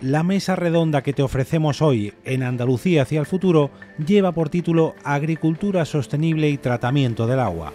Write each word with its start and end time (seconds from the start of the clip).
La 0.00 0.22
mesa 0.22 0.54
redonda 0.54 1.02
que 1.02 1.12
te 1.12 1.24
ofrecemos 1.24 1.82
hoy 1.82 2.12
en 2.24 2.44
Andalucía 2.44 3.02
hacia 3.02 3.18
el 3.18 3.26
futuro 3.26 3.70
lleva 4.06 4.30
por 4.30 4.48
título 4.48 4.94
Agricultura 5.02 5.84
sostenible 5.84 6.48
y 6.50 6.56
tratamiento 6.56 7.26
del 7.26 7.40
agua. 7.40 7.72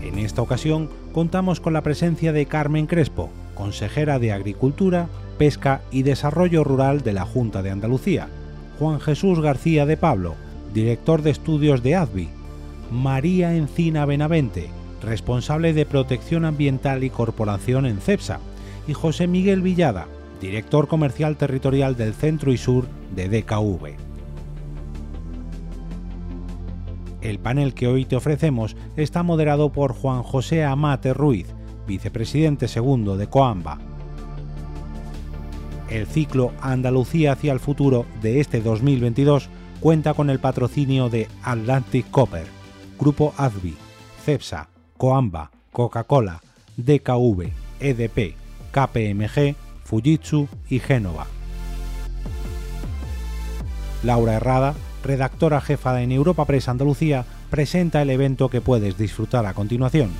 En 0.00 0.18
esta 0.18 0.40
ocasión 0.40 0.88
contamos 1.12 1.60
con 1.60 1.74
la 1.74 1.82
presencia 1.82 2.32
de 2.32 2.46
Carmen 2.46 2.86
Crespo, 2.86 3.28
consejera 3.54 4.18
de 4.18 4.32
Agricultura, 4.32 5.08
Pesca 5.36 5.82
y 5.90 6.02
Desarrollo 6.02 6.64
Rural 6.64 7.02
de 7.02 7.12
la 7.12 7.26
Junta 7.26 7.60
de 7.60 7.70
Andalucía, 7.70 8.28
Juan 8.78 8.98
Jesús 8.98 9.40
García 9.40 9.84
de 9.84 9.98
Pablo, 9.98 10.36
director 10.72 11.20
de 11.20 11.30
estudios 11.32 11.82
de 11.82 11.96
ADVI, 11.96 12.28
María 12.90 13.54
Encina 13.54 14.06
Benavente, 14.06 14.70
responsable 15.02 15.74
de 15.74 15.84
Protección 15.84 16.46
Ambiental 16.46 17.04
y 17.04 17.10
Corporación 17.10 17.84
en 17.84 18.00
CEPSA, 18.00 18.40
y 18.86 18.94
José 18.94 19.26
Miguel 19.26 19.62
Villada, 19.62 20.08
director 20.40 20.88
comercial 20.88 21.36
territorial 21.36 21.96
del 21.96 22.14
Centro 22.14 22.52
y 22.52 22.58
Sur 22.58 22.86
de 23.14 23.28
DKV. 23.28 24.10
El 27.20 27.38
panel 27.38 27.74
que 27.74 27.86
hoy 27.86 28.06
te 28.06 28.16
ofrecemos 28.16 28.76
está 28.96 29.22
moderado 29.22 29.72
por 29.72 29.92
Juan 29.92 30.22
José 30.22 30.64
Amate 30.64 31.12
Ruiz, 31.12 31.46
vicepresidente 31.86 32.66
segundo 32.66 33.16
de 33.16 33.28
Coamba. 33.28 33.78
El 35.90 36.06
ciclo 36.06 36.52
Andalucía 36.62 37.32
hacia 37.32 37.52
el 37.52 37.60
futuro 37.60 38.06
de 38.22 38.40
este 38.40 38.60
2022 38.60 39.50
cuenta 39.80 40.14
con 40.14 40.30
el 40.30 40.38
patrocinio 40.38 41.08
de 41.08 41.28
Atlantic 41.42 42.10
Copper, 42.10 42.46
Grupo 42.98 43.34
ADVI, 43.36 43.74
CEPSA, 44.24 44.68
Coamba, 44.96 45.50
Coca-Cola, 45.72 46.40
DKV, 46.76 47.50
EDP, 47.80 48.39
KPMG, 48.70 49.54
Fujitsu 49.84 50.48
y 50.68 50.78
Génova. 50.78 51.26
Laura 54.02 54.34
Herrada, 54.34 54.74
redactora 55.04 55.60
jefa 55.60 56.00
en 56.02 56.12
Europa 56.12 56.44
Press 56.44 56.68
Andalucía, 56.68 57.24
presenta 57.50 58.00
el 58.00 58.10
evento 58.10 58.48
que 58.48 58.60
puedes 58.60 58.96
disfrutar 58.96 59.44
a 59.46 59.54
continuación. 59.54 60.10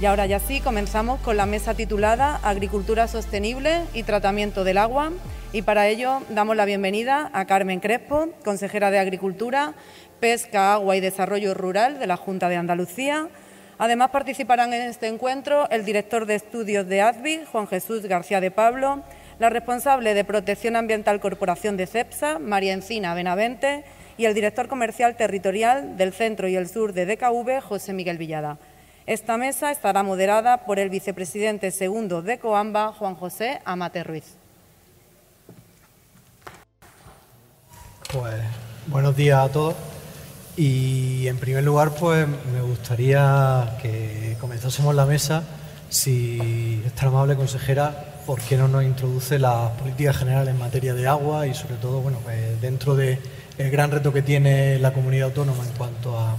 Y 0.00 0.06
ahora 0.06 0.26
ya 0.26 0.40
sí, 0.40 0.60
comenzamos 0.60 1.20
con 1.20 1.36
la 1.36 1.46
mesa 1.46 1.74
titulada 1.74 2.40
Agricultura 2.42 3.06
Sostenible 3.06 3.84
y 3.94 4.02
Tratamiento 4.02 4.64
del 4.64 4.78
Agua. 4.78 5.12
Y 5.52 5.62
para 5.62 5.86
ello 5.88 6.20
damos 6.30 6.56
la 6.56 6.64
bienvenida 6.64 7.30
a 7.32 7.44
Carmen 7.44 7.78
Crespo, 7.78 8.28
consejera 8.44 8.90
de 8.90 8.98
Agricultura, 8.98 9.74
Pesca, 10.24 10.72
Agua 10.72 10.96
y 10.96 11.00
Desarrollo 11.00 11.52
Rural 11.52 11.98
de 11.98 12.06
la 12.06 12.16
Junta 12.16 12.48
de 12.48 12.56
Andalucía. 12.56 13.28
Además 13.76 14.08
participarán 14.08 14.72
en 14.72 14.80
este 14.80 15.06
encuentro 15.06 15.68
el 15.68 15.84
director 15.84 16.24
de 16.24 16.34
estudios 16.34 16.88
de 16.88 17.02
ADVI, 17.02 17.40
Juan 17.52 17.66
Jesús 17.66 18.06
García 18.06 18.40
de 18.40 18.50
Pablo, 18.50 19.02
la 19.38 19.50
responsable 19.50 20.14
de 20.14 20.24
Protección 20.24 20.76
Ambiental 20.76 21.20
Corporación 21.20 21.76
de 21.76 21.86
CEPSA, 21.86 22.38
María 22.38 22.72
Encina 22.72 23.12
Benavente, 23.12 23.84
y 24.16 24.24
el 24.24 24.32
director 24.32 24.66
comercial 24.66 25.14
territorial 25.14 25.98
del 25.98 26.14
Centro 26.14 26.48
y 26.48 26.56
el 26.56 26.70
Sur 26.70 26.94
de 26.94 27.04
DKV, 27.04 27.60
José 27.60 27.92
Miguel 27.92 28.16
Villada. 28.16 28.56
Esta 29.04 29.36
mesa 29.36 29.72
estará 29.72 30.02
moderada 30.02 30.64
por 30.64 30.78
el 30.78 30.88
vicepresidente 30.88 31.70
segundo 31.70 32.22
de 32.22 32.38
Coamba, 32.38 32.94
Juan 32.94 33.14
José 33.14 33.60
Amate 33.66 34.02
Ruiz. 34.02 34.36
Pues 38.10 38.40
buenos 38.86 39.14
días 39.14 39.50
a 39.50 39.52
todos. 39.52 39.93
Y 40.56 41.26
en 41.26 41.38
primer 41.38 41.64
lugar, 41.64 41.94
pues 41.98 42.28
me 42.28 42.60
gustaría 42.60 43.76
que 43.82 44.36
comenzásemos 44.40 44.94
la 44.94 45.04
mesa. 45.04 45.42
Si 45.88 46.82
es 46.86 46.92
tan 46.92 47.08
amable, 47.08 47.34
consejera, 47.34 48.22
¿por 48.24 48.40
qué 48.40 48.56
no 48.56 48.68
nos 48.68 48.84
introduce 48.84 49.38
las 49.38 49.70
políticas 49.72 50.16
generales 50.16 50.54
en 50.54 50.60
materia 50.60 50.94
de 50.94 51.08
agua 51.08 51.46
y 51.46 51.54
sobre 51.54 51.74
todo, 51.76 52.00
bueno, 52.00 52.18
pues, 52.22 52.60
dentro 52.60 52.94
del 52.94 53.18
gran 53.58 53.90
reto 53.90 54.12
que 54.12 54.22
tiene 54.22 54.78
la 54.78 54.92
comunidad 54.92 55.28
autónoma 55.28 55.64
en 55.64 55.72
cuanto 55.72 56.18
a, 56.18 56.36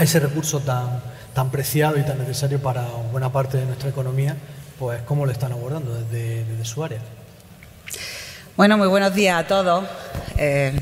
ese 0.00 0.20
recurso 0.20 0.60
tan, 0.60 1.02
tan 1.34 1.50
preciado 1.50 1.98
y 1.98 2.02
tan 2.02 2.18
necesario 2.18 2.60
para 2.60 2.82
buena 3.10 3.30
parte 3.30 3.58
de 3.58 3.66
nuestra 3.66 3.90
economía, 3.90 4.36
pues 4.78 5.02
cómo 5.02 5.26
lo 5.26 5.32
están 5.32 5.52
abordando 5.52 5.94
desde, 5.94 6.64
su 6.64 6.82
área? 6.82 6.98
Bueno, 8.56 8.78
muy 8.78 8.88
buenos 8.88 9.14
días 9.14 9.44
a 9.44 9.46
todos. 9.46 9.84
Eh, 10.36 10.78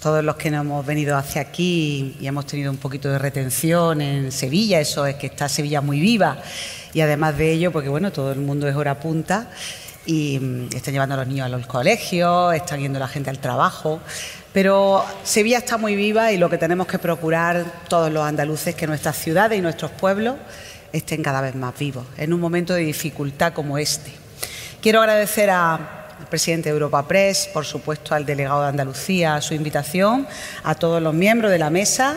todos 0.00 0.24
los 0.24 0.36
que 0.36 0.50
nos 0.50 0.62
hemos 0.62 0.84
venido 0.84 1.16
hacia 1.16 1.42
aquí 1.42 2.16
y 2.18 2.26
hemos 2.26 2.46
tenido 2.46 2.70
un 2.70 2.78
poquito 2.78 3.10
de 3.10 3.18
retención 3.18 4.00
en 4.00 4.32
Sevilla, 4.32 4.80
eso 4.80 5.04
es 5.06 5.16
que 5.16 5.26
está 5.26 5.48
Sevilla 5.48 5.82
muy 5.82 6.00
viva 6.00 6.38
y 6.94 7.02
además 7.02 7.36
de 7.36 7.52
ello, 7.52 7.70
porque 7.70 7.90
bueno, 7.90 8.10
todo 8.10 8.32
el 8.32 8.40
mundo 8.40 8.66
es 8.66 8.74
hora 8.74 8.98
punta 8.98 9.50
y 10.06 10.38
mm, 10.40 10.68
están 10.74 10.94
llevando 10.94 11.14
a 11.16 11.18
los 11.18 11.28
niños 11.28 11.46
a 11.46 11.48
los 11.50 11.66
colegios, 11.66 12.54
están 12.54 12.80
yendo 12.80 12.98
la 12.98 13.08
gente 13.08 13.28
al 13.28 13.38
trabajo, 13.38 14.00
pero 14.54 15.04
Sevilla 15.22 15.58
está 15.58 15.76
muy 15.76 15.94
viva 15.94 16.32
y 16.32 16.38
lo 16.38 16.48
que 16.48 16.56
tenemos 16.56 16.86
que 16.86 16.98
procurar 16.98 17.66
todos 17.88 18.10
los 18.10 18.24
andaluces 18.24 18.68
es 18.68 18.74
que 18.74 18.86
nuestras 18.86 19.16
ciudades 19.16 19.58
y 19.58 19.62
nuestros 19.62 19.90
pueblos 19.90 20.36
estén 20.92 21.22
cada 21.22 21.42
vez 21.42 21.54
más 21.54 21.78
vivos 21.78 22.06
en 22.16 22.32
un 22.32 22.40
momento 22.40 22.72
de 22.72 22.80
dificultad 22.80 23.52
como 23.52 23.76
este. 23.76 24.10
Quiero 24.80 25.00
agradecer 25.00 25.50
a 25.50 25.99
presidente 26.30 26.70
de 26.70 26.74
Europa 26.74 27.06
Press, 27.06 27.50
por 27.52 27.66
supuesto 27.66 28.14
al 28.14 28.24
delegado 28.24 28.62
de 28.62 28.68
Andalucía, 28.68 29.34
a 29.34 29.42
su 29.42 29.52
invitación, 29.52 30.26
a 30.62 30.74
todos 30.74 31.02
los 31.02 31.12
miembros 31.12 31.50
de 31.50 31.58
la 31.58 31.68
mesa, 31.68 32.16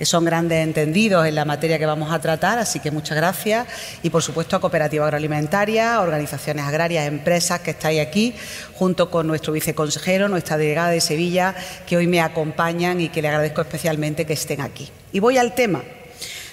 que 0.00 0.06
son 0.06 0.24
grandes 0.24 0.64
entendidos 0.64 1.26
en 1.26 1.34
la 1.34 1.44
materia 1.44 1.78
que 1.78 1.84
vamos 1.84 2.10
a 2.10 2.18
tratar, 2.18 2.58
así 2.58 2.80
que 2.80 2.90
muchas 2.90 3.18
gracias. 3.18 3.66
Y 4.02 4.08
por 4.08 4.22
supuesto 4.22 4.56
a 4.56 4.60
Cooperativa 4.60 5.04
Agroalimentaria, 5.04 6.00
organizaciones 6.00 6.64
agrarias, 6.64 7.06
empresas 7.06 7.60
que 7.60 7.72
estáis 7.72 8.00
aquí, 8.00 8.34
junto 8.76 9.10
con 9.10 9.26
nuestro 9.26 9.52
viceconsejero, 9.52 10.26
nuestra 10.28 10.56
delegada 10.56 10.88
de 10.88 11.02
Sevilla, 11.02 11.54
que 11.86 11.98
hoy 11.98 12.06
me 12.06 12.22
acompañan 12.22 12.98
y 13.02 13.10
que 13.10 13.20
le 13.20 13.28
agradezco 13.28 13.60
especialmente 13.60 14.24
que 14.24 14.32
estén 14.32 14.62
aquí. 14.62 14.88
Y 15.12 15.18
voy 15.18 15.36
al 15.36 15.54
tema. 15.54 15.82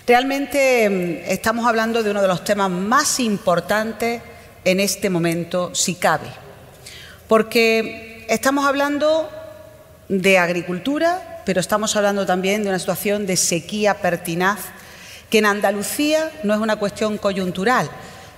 Realmente 0.05 0.89
mm, 0.89 1.31
estamos 1.31 1.65
hablando 1.65 2.03
de 2.03 2.11
uno 2.11 2.21
de 2.21 2.27
los 2.27 2.43
temas 2.43 2.69
más 2.69 3.21
importantes 3.21 4.21
en 4.65 4.81
este 4.81 5.09
momento, 5.09 5.73
si 5.73 5.95
cabe 5.95 6.46
porque 7.27 8.25
estamos 8.29 8.65
hablando 8.65 9.29
de 10.09 10.37
agricultura, 10.37 11.41
pero 11.45 11.59
estamos 11.59 11.95
hablando 11.95 12.25
también 12.25 12.63
de 12.63 12.69
una 12.69 12.79
situación 12.79 13.25
de 13.25 13.37
sequía 13.37 13.95
pertinaz, 13.95 14.59
que 15.29 15.39
en 15.39 15.45
Andalucía 15.45 16.31
no 16.43 16.53
es 16.53 16.59
una 16.59 16.77
cuestión 16.77 17.17
coyuntural, 17.17 17.89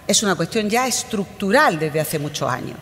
es 0.07 0.23
una 0.23 0.35
cuestión 0.35 0.69
ya 0.69 0.87
estructural 0.87 1.77
desde 1.77 1.99
hace 1.99 2.17
muchos 2.17 2.49
años. 2.49 2.77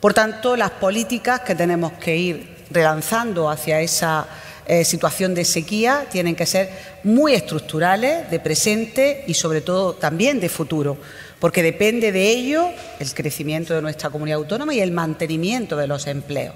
Por 0.00 0.14
tanto, 0.14 0.56
las 0.56 0.70
políticas 0.70 1.40
que 1.40 1.54
tenemos 1.54 1.92
que 1.92 2.16
ir 2.16 2.56
relanzando 2.70 3.50
hacia 3.50 3.80
esa 3.80 4.26
eh, 4.66 4.84
situación 4.84 5.34
de 5.34 5.44
sequía 5.44 6.06
tienen 6.10 6.34
que 6.34 6.46
ser 6.46 6.70
muy 7.04 7.34
estructurales, 7.34 8.30
de 8.30 8.40
presente 8.40 9.24
y 9.26 9.34
sobre 9.34 9.60
todo 9.60 9.94
también 9.94 10.40
de 10.40 10.48
futuro 10.48 10.98
porque 11.40 11.62
depende 11.62 12.12
de 12.12 12.30
ello 12.30 12.70
el 12.98 13.12
crecimiento 13.12 13.74
de 13.74 13.82
nuestra 13.82 14.10
comunidad 14.10 14.38
autónoma 14.38 14.74
y 14.74 14.80
el 14.80 14.92
mantenimiento 14.92 15.76
de 15.76 15.86
los 15.86 16.06
empleos. 16.06 16.54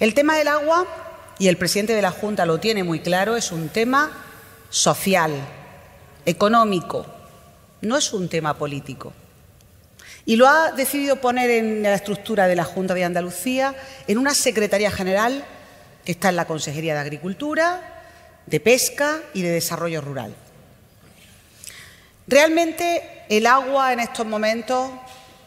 El 0.00 0.14
tema 0.14 0.36
del 0.36 0.48
agua, 0.48 0.86
y 1.38 1.48
el 1.48 1.56
presidente 1.56 1.94
de 1.94 2.02
la 2.02 2.12
Junta 2.12 2.46
lo 2.46 2.58
tiene 2.58 2.84
muy 2.84 3.00
claro, 3.00 3.36
es 3.36 3.50
un 3.50 3.68
tema 3.68 4.12
social, 4.70 5.32
económico, 6.24 7.06
no 7.80 7.96
es 7.96 8.12
un 8.12 8.28
tema 8.28 8.56
político. 8.56 9.12
Y 10.26 10.36
lo 10.36 10.48
ha 10.48 10.72
decidido 10.72 11.16
poner 11.16 11.50
en 11.50 11.82
la 11.82 11.94
estructura 11.94 12.46
de 12.46 12.56
la 12.56 12.64
Junta 12.64 12.94
de 12.94 13.04
Andalucía 13.04 13.74
en 14.06 14.18
una 14.18 14.34
Secretaría 14.34 14.90
General 14.90 15.44
que 16.04 16.12
está 16.12 16.28
en 16.28 16.36
la 16.36 16.46
Consejería 16.46 16.94
de 16.94 17.00
Agricultura, 17.00 17.80
de 18.46 18.60
Pesca 18.60 19.20
y 19.32 19.42
de 19.42 19.50
Desarrollo 19.50 20.00
Rural. 20.00 20.34
Realmente 22.26 23.24
el 23.28 23.46
agua 23.46 23.92
en 23.92 24.00
estos 24.00 24.26
momentos 24.26 24.90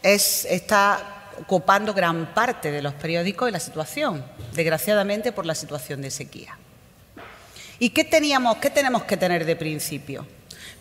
está 0.01 1.31
ocupando 1.39 1.93
gran 1.93 2.33
parte 2.33 2.71
de 2.71 2.81
los 2.81 2.93
periódicos 2.93 3.49
y 3.49 3.51
la 3.51 3.59
situación, 3.59 4.25
desgraciadamente 4.53 5.31
por 5.31 5.45
la 5.45 5.55
situación 5.55 6.01
de 6.01 6.11
sequía. 6.11 6.57
¿Y 7.79 7.91
qué 7.91 8.03
teníamos, 8.03 8.57
qué 8.57 8.69
tenemos 8.69 9.03
que 9.03 9.17
tener 9.17 9.45
de 9.45 9.55
principio? 9.55 10.25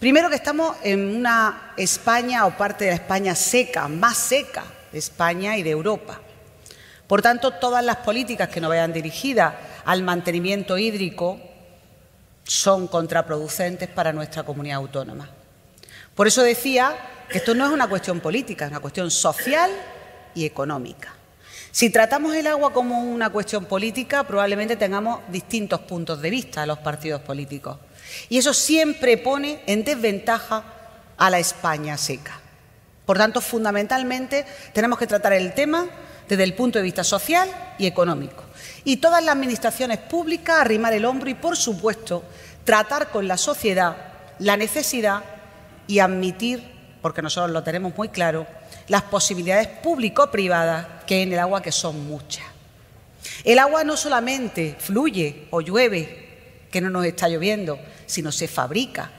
Primero 0.01 0.29
que 0.29 0.37
estamos 0.37 0.77
en 0.83 1.17
una 1.17 1.73
España 1.77 2.47
o 2.47 2.57
parte 2.57 2.85
de 2.85 2.91
la 2.91 2.97
España 2.97 3.35
seca, 3.35 3.89
más 3.89 4.17
seca 4.17 4.65
de 4.93 4.99
España 4.99 5.57
y 5.57 5.63
de 5.63 5.71
Europa. 5.71 6.21
Por 7.07 7.23
tanto, 7.23 7.53
todas 7.53 7.85
las 7.85 7.97
políticas 7.99 8.49
que 8.49 8.61
no 8.61 8.69
vayan 8.69 8.93
dirigidas 8.93 9.55
al 9.85 10.03
mantenimiento 10.03 10.77
hídrico 10.77 11.41
son 12.45 12.89
contraproducentes 12.89 13.89
para 13.89 14.13
nuestra 14.13 14.43
comunidad 14.43 14.79
autónoma. 14.79 15.29
Por 16.15 16.27
eso 16.27 16.43
decía 16.43 16.97
que 17.29 17.39
esto 17.39 17.55
no 17.55 17.67
es 17.67 17.73
una 17.73 17.89
cuestión 17.89 18.21
política, 18.21 18.65
es 18.65 18.71
una 18.71 18.81
cuestión 18.81 19.11
social 19.11 19.71
y 20.35 20.45
económica. 20.45 21.15
Si 21.71 21.91
tratamos 21.91 22.35
el 22.35 22.47
agua 22.47 22.73
como 22.73 23.03
una 23.03 23.31
cuestión 23.31 23.67
política, 23.67 24.25
probablemente 24.25 24.77
tengamos 24.77 25.21
distintos 25.29 25.81
puntos 25.81 26.23
de 26.23 26.31
vista 26.31 26.63
a 26.63 26.67
los 26.67 26.79
partidos 26.79 27.21
políticos. 27.21 27.77
Y 28.29 28.39
eso 28.39 28.55
siempre 28.55 29.19
pone 29.19 29.61
en 29.67 29.85
desventaja 29.85 30.65
a 31.19 31.31
la 31.31 31.39
España 31.39 31.99
seca. 31.99 32.41
Por 33.05 33.19
tanto, 33.19 33.41
fundamentalmente 33.41 34.47
tenemos 34.73 34.99
que 34.99 35.07
tratar 35.07 35.35
el 35.35 35.53
tema 35.53 35.87
desde 36.29 36.45
el 36.45 36.55
punto 36.55 36.79
de 36.79 36.85
vista 36.85 37.05
social 37.05 37.49
y 37.79 37.87
económico. 37.87 38.45
Y 38.85 38.99
todas 38.99 39.23
las 39.25 39.35
administraciones 39.35 39.99
públicas 39.99 40.61
arrimar 40.61 40.93
el 40.93 41.05
hombro 41.05 41.29
y, 41.31 41.35
por 41.35 41.57
supuesto, 41.57 42.23
tratar 42.65 43.11
con 43.11 43.29
la 43.29 43.37
sociedad 43.37 43.97
la 44.39 44.57
necesidad 44.57 45.23
y 45.87 45.99
admitir, 45.99 46.63
porque 47.01 47.23
nosotros 47.23 47.51
lo 47.53 47.63
tenemos 47.63 47.97
muy 47.97 48.09
claro, 48.09 48.47
las 48.89 49.03
posibilidades 49.03 49.69
público-privadas 49.69 50.87
que 51.07 51.17
hay 51.17 51.23
en 51.23 51.33
el 51.33 51.39
agua, 51.39 51.63
que 51.63 51.73
son 51.73 52.07
muchas. 52.07 52.45
El 53.45 53.59
agua 53.59 53.85
no 53.85 53.97
solamente 53.97 54.77
fluye 54.79 55.47
o 55.51 55.61
llueve, 55.61 56.67
que 56.71 56.81
no 56.81 56.91
nos 56.91 57.05
está 57.07 57.29
lloviendo, 57.29 57.79
sino 58.07 58.33
se 58.33 58.49
fabrica. 58.49 59.11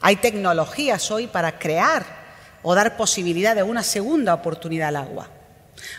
Hay 0.00 0.16
tecnologías 0.16 1.10
hoy 1.10 1.26
para 1.26 1.58
crear 1.58 2.04
o 2.62 2.74
dar 2.74 2.96
posibilidad 2.96 3.54
de 3.54 3.62
una 3.62 3.82
segunda 3.82 4.34
oportunidad 4.34 4.88
al 4.88 4.96
agua. 4.96 5.28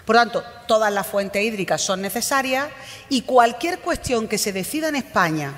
Por 0.05 0.15
tanto, 0.15 0.43
todas 0.67 0.91
las 0.91 1.07
fuentes 1.07 1.43
hídricas 1.43 1.81
son 1.81 2.01
necesarias 2.01 2.67
y 3.09 3.21
cualquier 3.21 3.79
cuestión 3.79 4.27
que 4.27 4.37
se 4.37 4.53
decida 4.53 4.89
en 4.89 4.95
España 4.95 5.53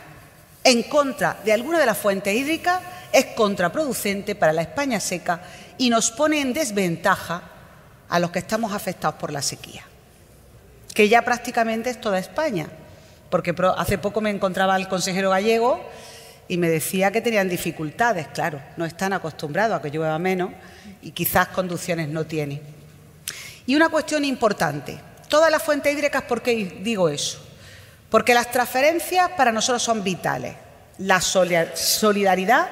en 0.63 0.83
contra 0.83 1.37
de 1.45 1.53
alguna 1.53 1.79
de 1.79 1.85
las 1.85 1.97
fuentes 1.97 2.35
hídricas 2.35 2.81
es 3.13 3.27
contraproducente 3.27 4.35
para 4.35 4.53
la 4.53 4.63
España 4.63 4.99
seca 4.99 5.41
y 5.77 5.89
nos 5.89 6.11
pone 6.11 6.41
en 6.41 6.53
desventaja 6.53 7.41
a 8.09 8.19
los 8.19 8.31
que 8.31 8.39
estamos 8.39 8.73
afectados 8.73 9.17
por 9.17 9.31
la 9.31 9.41
sequía, 9.41 9.85
que 10.93 11.07
ya 11.07 11.21
prácticamente 11.21 11.89
es 11.89 12.01
toda 12.01 12.19
España, 12.19 12.67
porque 13.29 13.55
hace 13.77 13.97
poco 13.97 14.21
me 14.21 14.29
encontraba 14.29 14.75
el 14.75 14.87
consejero 14.87 15.29
gallego 15.29 15.81
y 16.47 16.57
me 16.57 16.69
decía 16.69 17.11
que 17.11 17.21
tenían 17.21 17.49
dificultades, 17.49 18.27
claro, 18.27 18.61
no 18.77 18.85
están 18.85 19.13
acostumbrados 19.13 19.77
a 19.77 19.81
que 19.81 19.89
llueva 19.89 20.17
menos 20.19 20.51
y 21.01 21.11
quizás 21.11 21.47
conducciones 21.49 22.09
no 22.09 22.25
tienen. 22.25 22.76
Y 23.67 23.75
una 23.75 23.89
cuestión 23.89 24.25
importante, 24.25 24.99
todas 25.29 25.51
las 25.51 25.61
fuentes 25.61 25.93
hídricas, 25.93 26.23
¿por 26.23 26.41
qué 26.41 26.79
digo 26.81 27.09
eso? 27.09 27.45
Porque 28.09 28.33
las 28.33 28.49
transferencias 28.49 29.29
para 29.31 29.51
nosotros 29.51 29.83
son 29.83 30.03
vitales. 30.03 30.55
La 30.99 31.21
solidaridad 31.21 32.69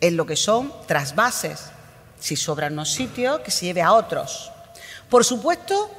en 0.00 0.16
lo 0.16 0.26
que 0.26 0.36
son 0.36 0.72
trasvases. 0.86 1.70
Si 2.18 2.36
sobran 2.36 2.72
unos 2.72 2.92
sitios, 2.92 3.40
que 3.40 3.50
se 3.50 3.66
lleve 3.66 3.80
a 3.80 3.92
otros. 3.92 4.50
Por 5.08 5.24
supuesto, 5.24 5.90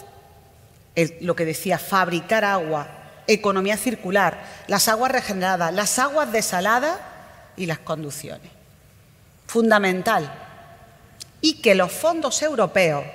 lo 1.22 1.36
que 1.36 1.46
decía, 1.46 1.80
fabricar 1.80 2.44
agua, 2.44 2.88
economía 3.25 3.78
circular, 3.78 4.44
las 4.68 4.90
aguas 4.90 5.12
regeneradas, 5.12 5.74
las 5.74 5.98
aguas 5.98 6.31
desaladas 6.31 7.00
y 7.56 7.68
las 7.68 7.80
conducciones. 7.80 8.51
Fundamental. 9.48 10.30
Y 11.40 11.62
que 11.62 11.74
los 11.74 11.92
fondos 11.92 12.42
europeos, 12.42 13.06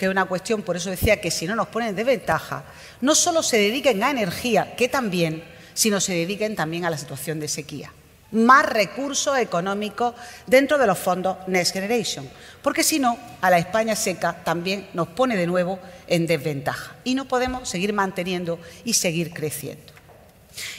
que 0.00 0.06
es 0.06 0.10
una 0.10 0.24
cuestión, 0.24 0.62
por 0.62 0.78
eso 0.78 0.88
decía 0.88 1.20
que 1.20 1.30
si 1.30 1.46
no 1.46 1.54
nos 1.54 1.68
ponen 1.68 1.94
de 1.94 2.04
ventaja, 2.04 2.64
no 3.02 3.14
solo 3.14 3.42
se 3.42 3.58
dediquen 3.58 4.02
a 4.02 4.10
energía, 4.10 4.74
que 4.74 4.88
también, 4.88 5.44
sino 5.74 6.00
se 6.00 6.14
dediquen 6.14 6.56
también 6.56 6.86
a 6.86 6.90
la 6.90 6.96
situación 6.96 7.38
de 7.38 7.48
sequía 7.48 7.92
más 8.32 8.64
recursos 8.64 9.36
económicos 9.38 10.14
dentro 10.46 10.78
de 10.78 10.86
los 10.86 10.98
fondos 10.98 11.36
Next 11.48 11.74
Generation, 11.74 12.30
porque 12.62 12.82
si 12.82 12.98
no, 12.98 13.18
a 13.42 13.50
la 13.50 13.58
España 13.58 13.94
seca 13.94 14.42
también 14.42 14.88
nos 14.94 15.08
pone 15.08 15.36
de 15.36 15.46
nuevo 15.46 15.78
en 16.06 16.26
desventaja 16.26 16.94
y 17.04 17.14
no 17.14 17.26
podemos 17.26 17.68
seguir 17.68 17.92
manteniendo 17.92 18.58
y 18.84 18.94
seguir 18.94 19.34
creciendo. 19.34 19.92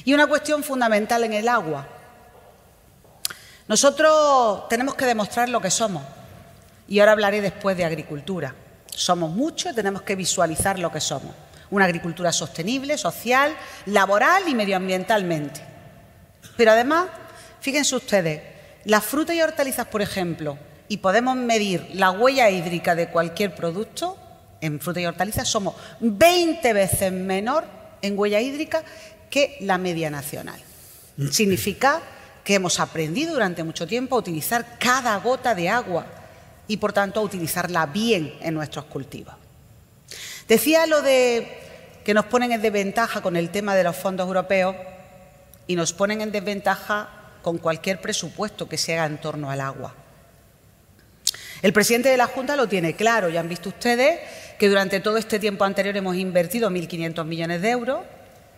Y 0.04 0.14
una 0.16 0.28
cuestión 0.28 0.64
fundamental 0.64 1.26
en 1.26 1.34
el 1.34 1.48
agua. 1.48 1.88
Nosotros 3.68 4.68
tenemos 4.70 4.96
que 4.96 5.06
demostrar 5.06 5.50
lo 5.50 5.62
que 5.62 5.70
somos 5.70 6.04
y 6.88 7.00
ahora 7.00 7.12
hablaré 7.12 7.42
después 7.42 7.78
de 7.78 7.86
agricultura. 7.86 8.56
Somos 8.92 9.32
muchos 9.32 9.74
tenemos 9.74 10.04
que 10.04 10.16
visualizar 10.16 10.78
lo 10.78 10.92
que 10.92 11.02
somos. 11.02 11.34
Una 11.72 11.86
agricultura 11.86 12.32
sostenible, 12.32 12.98
social, 12.98 13.56
laboral 13.86 14.44
y 14.48 14.56
medioambientalmente. 14.56 15.62
Pero 16.58 16.72
además 16.72 17.08
Fíjense 17.62 17.96
ustedes, 17.96 18.42
las 18.86 19.06
frutas 19.06 19.36
y 19.36 19.42
hortalizas, 19.42 19.86
por 19.86 20.02
ejemplo, 20.02 20.58
y 20.88 20.98
podemos 20.98 21.36
medir 21.36 21.88
la 21.94 22.10
huella 22.10 22.50
hídrica 22.50 22.96
de 22.96 23.10
cualquier 23.10 23.54
producto, 23.54 24.18
en 24.62 24.80
frutas 24.80 25.04
y 25.04 25.06
hortalizas 25.06 25.48
somos 25.48 25.76
20 26.00 26.74
veces 26.74 27.12
menor 27.12 27.66
en 28.02 28.18
huella 28.18 28.42
hídrica 28.42 28.84
que 29.30 29.58
la 29.62 29.78
media 29.78 30.10
nacional. 30.10 30.60
Significa 31.32 32.02
que 32.44 32.56
hemos 32.56 32.80
aprendido 32.80 33.34
durante 33.34 33.64
mucho 33.64 33.86
tiempo 33.86 34.16
a 34.16 34.20
utilizar 34.20 34.80
cada 34.80 35.16
gota 35.18 35.54
de 35.54 35.70
agua 35.70 36.08
y, 36.68 36.78
por 36.78 36.94
tanto, 36.94 37.20
a 37.20 37.24
utilizarla 37.24 37.86
bien 37.88 38.36
en 38.42 38.54
nuestros 38.54 38.86
cultivos. 38.86 39.36
Decía 40.48 40.86
lo 40.86 41.02
de 41.02 41.48
que 42.04 42.14
nos 42.14 42.26
ponen 42.26 42.52
en 42.52 42.62
desventaja 42.62 43.22
con 43.22 43.36
el 43.36 43.50
tema 43.50 43.76
de 43.76 43.84
los 43.84 43.96
fondos 43.96 44.28
europeos 44.28 44.76
y 45.68 45.76
nos 45.76 45.94
ponen 45.94 46.22
en 46.22 46.32
desventaja 46.32 47.10
con 47.42 47.58
cualquier 47.58 48.02
presupuesto 48.02 48.68
que 48.68 48.78
se 48.78 48.94
haga 48.94 49.06
en 49.06 49.20
torno 49.20 49.50
al 49.50 49.62
agua. 49.62 49.94
El 51.62 51.74
presidente 51.74 52.10
de 52.10 52.18
la 52.18 52.28
Junta 52.28 52.56
lo 52.56 52.68
tiene 52.68 52.96
claro, 52.96 53.30
ya 53.30 53.40
han 53.40 53.50
visto 53.50 53.70
ustedes 53.70 54.20
que 54.58 54.68
durante 54.68 55.00
todo 55.00 55.18
este 55.18 55.40
tiempo 55.40 55.64
anterior 55.64 55.96
hemos 55.96 56.16
invertido 56.16 56.70
1.500 56.70 57.24
millones 57.26 57.62
de 57.62 57.70
euros, 57.70 58.02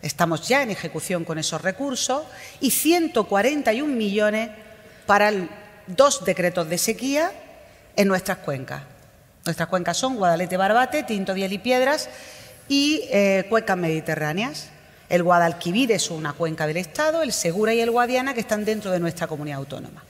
estamos 0.00 0.48
ya 0.48 0.62
en 0.62 0.70
ejecución 0.70 1.24
con 1.24 1.38
esos 1.38 1.60
recursos 1.60 2.24
y 2.60 2.70
141 2.70 3.94
millones 3.94 4.50
para 5.06 5.32
dos 5.86 6.24
decretos 6.24 6.68
de 6.68 6.78
sequía 6.78 7.30
en 7.96 8.08
nuestras 8.08 8.38
cuencas. 8.38 8.82
Nuestras 9.44 9.68
cuencas 9.68 9.96
son 9.96 10.16
Guadalete, 10.16 10.56
Barbate, 10.56 11.02
Tinto, 11.02 11.34
Diel 11.34 11.52
y 11.52 11.58
Piedras 11.58 12.08
y 12.68 13.02
eh, 13.10 13.44
cuencas 13.48 13.76
mediterráneas. 13.76 14.68
El 15.08 15.22
Guadalquivir 15.22 15.92
es 15.92 16.10
una 16.10 16.32
cuenca 16.32 16.66
del 16.66 16.78
Estado, 16.78 17.22
el 17.22 17.32
Segura 17.32 17.74
y 17.74 17.80
el 17.80 17.90
Guadiana 17.90 18.32
que 18.32 18.40
están 18.40 18.64
dentro 18.64 18.90
de 18.90 19.00
nuestra 19.00 19.26
comunidad 19.26 19.58
autónoma. 19.58 20.02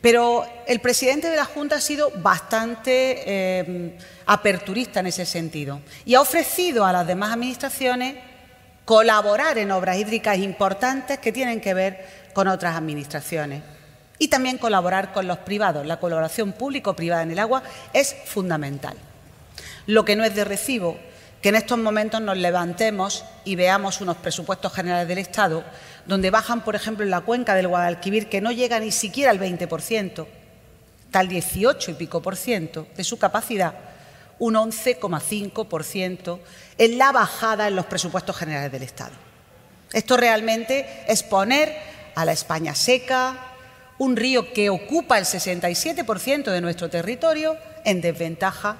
Pero 0.00 0.44
el 0.66 0.80
presidente 0.80 1.30
de 1.30 1.36
la 1.36 1.44
Junta 1.44 1.76
ha 1.76 1.80
sido 1.80 2.10
bastante 2.16 3.22
eh, 3.24 3.98
aperturista 4.26 4.98
en 4.98 5.06
ese 5.06 5.24
sentido 5.24 5.80
y 6.04 6.16
ha 6.16 6.20
ofrecido 6.20 6.84
a 6.84 6.92
las 6.92 7.06
demás 7.06 7.32
administraciones 7.32 8.16
colaborar 8.84 9.58
en 9.58 9.70
obras 9.70 9.96
hídricas 9.96 10.38
importantes 10.38 11.20
que 11.20 11.30
tienen 11.30 11.60
que 11.60 11.72
ver 11.72 12.04
con 12.34 12.48
otras 12.48 12.74
administraciones 12.74 13.62
y 14.18 14.28
también 14.28 14.58
colaborar 14.58 15.12
con 15.12 15.26
los 15.26 15.38
privados. 15.38 15.86
La 15.86 15.98
colaboración 15.98 16.52
público-privada 16.52 17.22
en 17.22 17.32
el 17.32 17.38
agua 17.38 17.62
es 17.92 18.14
fundamental. 18.26 18.96
Lo 19.86 20.04
que 20.04 20.16
no 20.16 20.24
es 20.24 20.34
de 20.34 20.44
recibo 20.44 20.98
que 21.42 21.48
en 21.48 21.56
estos 21.56 21.76
momentos 21.78 22.20
nos 22.20 22.38
levantemos 22.38 23.24
y 23.44 23.56
veamos 23.56 24.00
unos 24.00 24.16
presupuestos 24.16 24.72
generales 24.72 25.08
del 25.08 25.18
Estado 25.18 25.64
donde 26.06 26.30
bajan, 26.30 26.62
por 26.62 26.76
ejemplo, 26.76 27.04
en 27.04 27.10
la 27.10 27.20
cuenca 27.20 27.54
del 27.54 27.68
Guadalquivir, 27.68 28.28
que 28.28 28.40
no 28.40 28.52
llega 28.52 28.78
ni 28.78 28.92
siquiera 28.92 29.32
al 29.32 29.40
20%, 29.40 30.26
tal 31.10 31.28
18 31.28 31.90
y 31.90 31.94
pico 31.94 32.22
por 32.22 32.36
ciento 32.36 32.86
de 32.96 33.04
su 33.04 33.18
capacidad, 33.18 33.74
un 34.38 34.54
11,5% 34.54 36.38
en 36.78 36.98
la 36.98 37.12
bajada 37.12 37.68
en 37.68 37.76
los 37.76 37.86
presupuestos 37.86 38.36
generales 38.36 38.72
del 38.72 38.82
Estado. 38.82 39.12
Esto 39.92 40.16
realmente 40.16 41.04
es 41.06 41.22
poner 41.22 41.76
a 42.14 42.24
la 42.24 42.32
España 42.32 42.74
seca, 42.74 43.51
un 44.02 44.16
río 44.16 44.52
que 44.52 44.68
ocupa 44.68 45.16
el 45.16 45.24
67% 45.24 46.50
de 46.50 46.60
nuestro 46.60 46.90
territorio, 46.90 47.56
en 47.84 48.00
desventaja 48.00 48.76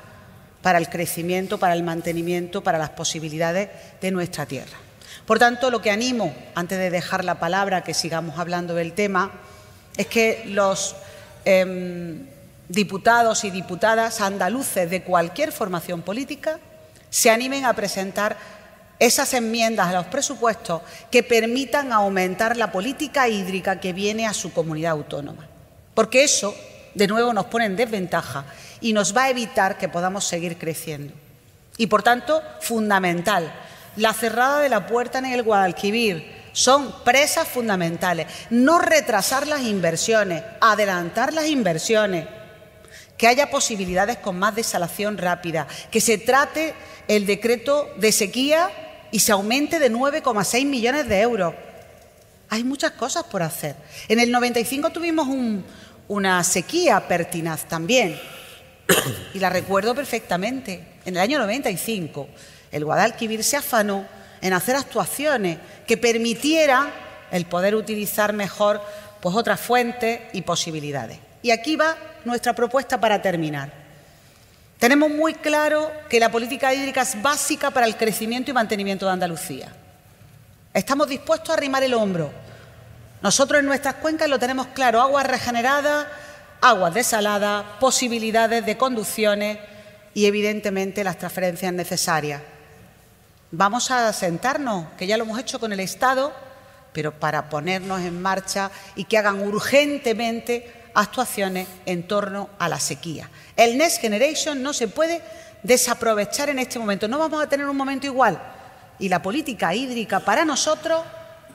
para 0.63 0.79
el 0.79 0.89
crecimiento, 0.89 1.59
para 1.59 1.75
el 1.75 1.85
mantenimiento, 1.85 2.65
para 2.65 2.77
las 2.77 2.91
posibilidades 2.91 3.69
de 4.01 4.11
nuestra 4.11 4.47
tierra. 4.47 4.77
Por 5.25 5.39
tanto, 5.39 5.71
lo 5.71 5.81
que 5.81 5.93
animo, 5.93 6.35
antes 6.57 6.77
de 6.77 6.91
dejar 6.91 7.25
la 7.25 7.39
palabra, 7.39 7.85
que 7.85 7.95
sigamos 7.95 8.37
hablando 8.37 8.75
del 8.75 8.95
tema, 8.95 9.31
es 9.97 10.09
que 10.09 10.43
los 10.49 10.97
em, 11.45 12.27
diputados 12.69 13.45
y 13.45 13.53
diputadas 13.53 14.21
andaluces 14.21 14.91
de 14.91 15.05
cualquier 15.05 15.53
formación 15.53 16.03
política 16.03 16.59
se 17.11 17.31
animen 17.31 17.65
a 17.65 17.75
presentar 17.75 18.37
esas 18.99 19.35
enmiendas 19.35 19.89
a 19.89 19.93
los 19.93 20.07
presupuestos 20.07 20.83
que 21.11 21.23
permitan 21.23 21.93
aumentar 21.93 22.57
la 22.57 22.71
política 22.71 23.29
hídrica 23.29 23.81
que 23.81 23.93
viene 23.93 24.27
a 24.27 24.33
su 24.33 24.53
comunidad 24.53 24.93
autónoma. 24.93 25.47
Porque 25.95 26.25
eso, 26.25 26.55
de 26.95 27.07
nuevo, 27.07 27.33
nos 27.33 27.47
pone 27.47 27.67
en 27.67 27.77
desventaja 27.77 28.45
y 28.81 28.93
nos 28.93 29.17
va 29.17 29.25
a 29.25 29.31
evitar 29.31 29.79
que 29.79 29.89
podamos 29.89 30.25
seguir 30.25 30.59
creciendo. 30.59 31.15
Y 31.77 31.87
por 31.87 32.03
tanto, 32.03 32.43
fundamental, 32.61 33.53
la 33.97 34.13
cerrada 34.13 34.61
de 34.61 34.69
la 34.69 34.87
puerta 34.87 35.19
en 35.19 35.27
el 35.27 35.43
Guadalquivir 35.43 36.43
son 36.53 37.03
presas 37.03 37.49
fundamentales. 37.49 38.27
No 38.51 38.79
retrasar 38.79 39.47
las 39.47 39.63
inversiones, 39.63 40.43
adelantar 40.61 41.33
las 41.33 41.47
inversiones, 41.47 42.27
que 43.17 43.29
haya 43.29 43.51
posibilidades 43.51 44.19
con 44.19 44.39
más 44.39 44.55
desalación 44.55 45.17
rápida, 45.17 45.67
que 45.91 46.01
se 46.01 46.19
trate 46.19 46.75
el 47.09 47.27
decreto 47.27 47.89
de 47.97 48.11
sequía 48.11 48.71
y 49.13 49.21
se 49.21 49.31
aumente 49.31 49.79
de 49.79 49.93
9,6 49.93 50.67
millones 50.67 51.07
de 51.07 51.21
euros. 51.21 51.55
Hay 52.49 52.65
muchas 52.65 52.93
cosas 52.93 53.25
por 53.25 53.43
hacer. 53.43 53.77
En 54.09 54.19
el 54.19 54.33
95 54.33 54.91
tuvimos 54.91 55.29
una 56.09 56.43
sequía 56.43 57.07
pertinaz 57.07 57.69
también, 57.69 58.19
y 59.35 59.39
la 59.39 59.51
recuerdo 59.51 59.95
perfectamente. 59.95 60.85
En 61.05 61.15
el 61.17 61.23
año 61.23 61.39
95, 61.39 62.29
el 62.71 62.85
Guadalquivir 62.85 63.45
se 63.45 63.57
afanó 63.57 64.07
en 64.41 64.53
hacer 64.53 64.77
actuaciones 64.77 65.59
que 65.87 65.97
permitieran 65.97 66.91
el 67.31 67.47
poder 67.47 67.75
utilizar 67.75 68.33
mejor 68.33 68.83
pues, 69.21 69.35
otras 69.35 69.61
fuentes 69.61 70.21
y 70.33 70.43
posibilidades. 70.43 71.19
Y 71.43 71.51
aquí 71.51 71.77
va 71.77 71.97
nuestra 72.25 72.55
propuesta 72.55 73.01
para 73.01 73.21
terminar. 73.21 73.82
Tenemos 74.83 75.11
muy 75.11 75.35
claro 75.35 75.93
que 76.09 76.19
la 76.19 76.33
política 76.33 76.75
hídrica 76.75 77.03
es 77.03 77.23
básica 77.23 77.71
para 77.71 77.87
el 77.87 77.97
crecimiento 77.97 78.51
y 78.51 78.55
mantenimiento 78.55 79.07
de 79.07 79.13
Andalucía. 79.13 79.73
Estamos 80.75 81.07
dispuestos 81.07 81.51
a 81.51 81.53
arrimar 81.53 81.85
el 81.85 81.95
hombro. 81.95 82.33
Nosotros 83.23 83.61
en 83.61 83.67
nuestras 83.67 83.95
cuencas 83.95 84.29
lo 84.29 84.41
tenemos 84.41 84.67
claro, 84.75 85.01
aguas 85.01 85.25
regeneradas, 85.25 86.09
aguas 86.61 86.95
desaladas, 86.95 87.65
posibilidades 87.79 88.67
de 88.67 88.77
conducciones 88.77 89.59
y 90.15 90.27
evidentemente 90.27 91.05
las 91.05 91.17
transferencias 91.17 91.73
necesarias. 91.73 92.43
Vamos 93.53 93.89
a 93.93 94.13
sentarnos, 94.13 94.87
que 94.99 95.07
ya 95.07 95.17
lo 95.17 95.23
hemos 95.23 95.39
hecho 95.39 95.61
con 95.61 95.73
el 95.73 95.79
Estado, 95.79 96.33
pero 96.93 97.13
para 97.13 97.49
ponernos 97.49 98.01
en 98.01 98.21
marcha 98.21 98.73
y 98.97 99.05
que 99.05 99.17
hagan 99.17 99.47
urgentemente 99.47 100.82
actuaciones 100.95 101.69
en 101.87 102.05
torno 102.05 102.51
a 102.59 102.69
la 102.69 102.79
sequía. 102.79 103.31
El 103.57 103.79
Next 103.79 104.01
Generation 104.01 104.63
no 104.63 104.73
se 104.73 104.89
puede 104.89 105.23
desaprovechar 105.63 106.51
en 106.51 106.59
este 106.59 106.79
momento. 106.79 107.09
No 107.09 107.19
vamos 107.19 107.43
a 107.43 107.49
tener 107.49 107.67
un 107.67 107.77
momento 107.77 108.07
igual. 108.07 108.41
Y 108.99 109.09
la 109.09 109.23
política 109.23 109.75
hídrica 109.75 110.21
para 110.21 110.45
nosotros 110.45 111.03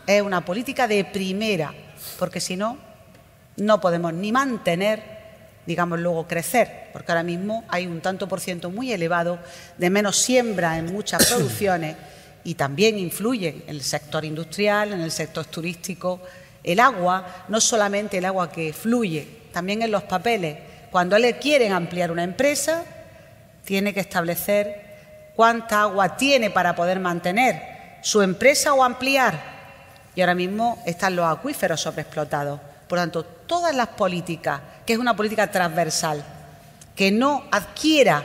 es 0.06 0.22
una 0.22 0.44
política 0.44 0.88
de 0.88 1.04
primera, 1.06 1.74
porque 2.18 2.40
si 2.40 2.56
no, 2.56 2.78
no 3.58 3.82
podemos 3.82 4.14
ni 4.14 4.32
mantener, 4.32 5.02
digamos 5.66 6.00
luego 6.00 6.28
crecer, 6.28 6.90
porque 6.94 7.12
ahora 7.12 7.24
mismo 7.24 7.66
hay 7.68 7.86
un 7.86 8.02
tanto 8.02 8.28
por 8.28 8.40
ciento 8.40 8.70
muy 8.70 8.92
elevado 8.92 9.40
de 9.78 9.90
menos 9.90 10.18
siembra 10.18 10.78
en 10.78 10.92
muchas 10.94 11.26
producciones 11.26 11.96
y 12.44 12.56
también 12.56 12.98
influye 12.98 13.64
en 13.68 13.76
el 13.76 13.84
sector 13.84 14.24
industrial, 14.24 14.94
en 14.94 15.02
el 15.02 15.12
sector 15.12 15.46
turístico. 15.46 16.22
El 16.68 16.82
agua, 16.82 17.46
no 17.48 17.62
solamente 17.62 18.18
el 18.18 18.26
agua 18.26 18.52
que 18.52 18.74
fluye, 18.74 19.26
también 19.54 19.82
en 19.82 19.90
los 19.90 20.04
papeles 20.04 20.58
cuando 20.92 21.18
le 21.18 21.38
quieren 21.38 21.72
ampliar 21.72 22.12
una 22.12 22.24
empresa, 22.24 22.84
tiene 23.64 23.94
que 23.94 24.02
establecer 24.02 25.32
cuánta 25.34 25.84
agua 25.84 26.18
tiene 26.18 26.50
para 26.50 26.76
poder 26.76 27.00
mantener 27.00 28.00
su 28.02 28.22
empresa 28.22 28.74
o 28.74 28.84
ampliar. 28.84 29.40
Y 30.14 30.20
ahora 30.20 30.36
mismo 30.36 30.84
están 30.86 31.16
los 31.16 31.26
acuíferos 31.26 31.80
sobreexplotados. 31.80 32.60
Por 32.90 33.00
tanto, 33.00 33.24
todas 33.24 33.74
las 33.74 33.88
políticas, 33.88 34.60
que 34.86 34.92
es 34.92 35.00
una 35.00 35.16
política 35.16 35.50
transversal, 35.50 36.22
que 36.94 37.12
no 37.12 37.46
adquiera 37.50 38.22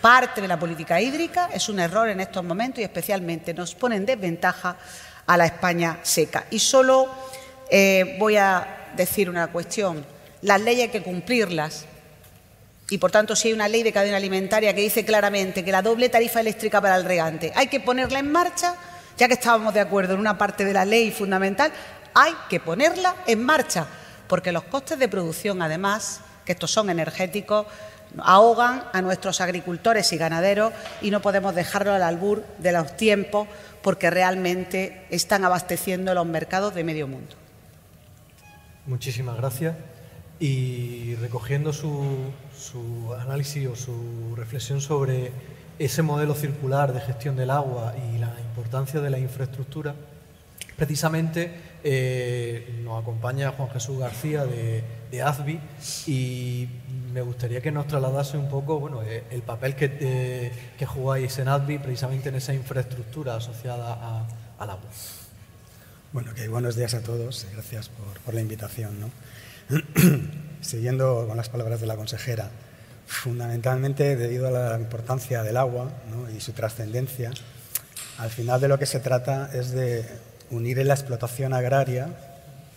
parte 0.00 0.40
de 0.40 0.48
la 0.48 0.58
política 0.58 1.02
hídrica, 1.02 1.50
es 1.52 1.68
un 1.68 1.80
error 1.80 2.08
en 2.08 2.20
estos 2.20 2.42
momentos 2.42 2.78
y 2.78 2.84
especialmente 2.84 3.52
nos 3.52 3.74
pone 3.74 3.96
en 3.96 4.06
desventaja 4.06 4.74
a 5.26 5.36
la 5.36 5.44
España 5.44 5.98
seca. 6.02 6.46
Y 6.50 6.58
solo 6.58 7.08
eh, 7.70 8.16
voy 8.18 8.36
a 8.36 8.90
decir 8.96 9.28
una 9.28 9.48
cuestión 9.48 10.04
las 10.42 10.60
leyes 10.60 10.84
hay 10.84 10.88
que 10.90 11.02
cumplirlas. 11.02 11.84
Y 12.90 12.98
por 12.98 13.10
tanto, 13.10 13.36
si 13.36 13.48
hay 13.48 13.54
una 13.54 13.68
ley 13.68 13.82
de 13.82 13.92
cadena 13.92 14.16
alimentaria 14.16 14.74
que 14.74 14.80
dice 14.80 15.04
claramente 15.04 15.64
que 15.64 15.72
la 15.72 15.82
doble 15.82 16.08
tarifa 16.08 16.40
eléctrica 16.40 16.80
para 16.80 16.96
el 16.96 17.04
regante 17.04 17.52
hay 17.54 17.66
que 17.66 17.80
ponerla 17.80 18.18
en 18.18 18.32
marcha, 18.32 18.76
ya 19.16 19.26
que 19.26 19.34
estábamos 19.34 19.74
de 19.74 19.80
acuerdo 19.80 20.14
en 20.14 20.20
una 20.20 20.38
parte 20.38 20.64
de 20.64 20.72
la 20.72 20.84
ley 20.84 21.10
fundamental, 21.10 21.72
hay 22.14 22.32
que 22.48 22.60
ponerla 22.60 23.16
en 23.26 23.42
marcha, 23.42 23.86
porque 24.26 24.52
los 24.52 24.64
costes 24.64 24.98
de 24.98 25.08
producción, 25.08 25.60
además, 25.60 26.20
que 26.46 26.52
estos 26.52 26.70
son 26.70 26.88
energéticos, 26.88 27.66
ahogan 28.20 28.84
a 28.92 29.02
nuestros 29.02 29.42
agricultores 29.42 30.10
y 30.14 30.16
ganaderos 30.16 30.72
y 31.02 31.10
no 31.10 31.20
podemos 31.20 31.54
dejarlo 31.54 31.92
al 31.92 32.02
albur 32.02 32.42
de 32.56 32.72
los 32.72 32.96
tiempos 32.96 33.48
porque 33.82 34.08
realmente 34.08 35.04
están 35.10 35.44
abasteciendo 35.44 36.14
los 36.14 36.24
mercados 36.24 36.74
de 36.74 36.84
medio 36.84 37.06
mundo. 37.06 37.36
Muchísimas 38.88 39.36
gracias. 39.36 39.76
Y 40.40 41.14
recogiendo 41.16 41.74
su, 41.74 42.32
análisis 43.20 43.68
o 43.68 43.76
su 43.76 44.34
reflexión 44.34 44.80
sobre 44.80 45.30
ese 45.78 46.00
modelo 46.00 46.34
circular 46.34 46.94
de 46.94 47.00
gestión 47.00 47.36
del 47.36 47.50
agua 47.50 47.94
y 47.96 48.16
la 48.16 48.34
importancia 48.40 49.00
de 49.00 49.10
la 49.10 49.18
infraestructura, 49.18 49.94
precisamente 50.74 51.52
eh, 51.84 52.80
nos 52.82 53.02
acompaña 53.02 53.52
Juan 53.52 53.68
Jesús 53.68 53.98
García 53.98 54.46
de, 54.46 54.82
de, 55.10 55.22
ASBI 55.22 55.60
y 56.06 56.68
me 57.12 57.20
gustaría 57.20 57.60
que 57.60 57.70
nos 57.70 57.86
trasladase 57.88 58.38
un 58.38 58.48
poco 58.48 58.80
bueno, 58.80 59.02
eh, 59.02 59.24
el 59.30 59.42
papel 59.42 59.76
que, 59.76 59.98
eh, 60.00 60.52
que 60.78 60.86
jugáis 60.86 61.38
en 61.38 61.48
ASBI 61.48 61.78
precisamente 61.78 62.30
en 62.30 62.36
esa 62.36 62.54
infraestructura 62.54 63.36
asociada 63.36 64.26
al 64.58 64.70
agua. 64.70 64.88
Bueno, 66.10 66.32
que 66.32 66.48
buenos 66.48 66.74
días 66.74 66.94
a 66.94 67.02
todos, 67.02 67.46
gracias 67.52 67.90
por, 68.24 68.32
la 68.32 68.40
invitación. 68.40 69.12
Siguiendo 70.62 71.26
con 71.28 71.36
las 71.36 71.50
palabras 71.50 71.82
de 71.82 71.86
la 71.86 71.96
consejera, 71.96 72.48
fundamentalmente 73.06 74.16
debido 74.16 74.48
a 74.48 74.50
la 74.50 74.78
importancia 74.78 75.42
del 75.42 75.58
agua 75.58 75.92
y 76.34 76.40
su 76.40 76.52
trascendencia, 76.52 77.30
al 78.16 78.30
final 78.30 78.58
de 78.58 78.68
lo 78.68 78.78
que 78.78 78.86
se 78.86 79.00
trata 79.00 79.50
es 79.52 79.72
de 79.72 80.08
unir 80.48 80.78
la 80.78 80.94
explotación 80.94 81.52
agraria 81.52 82.08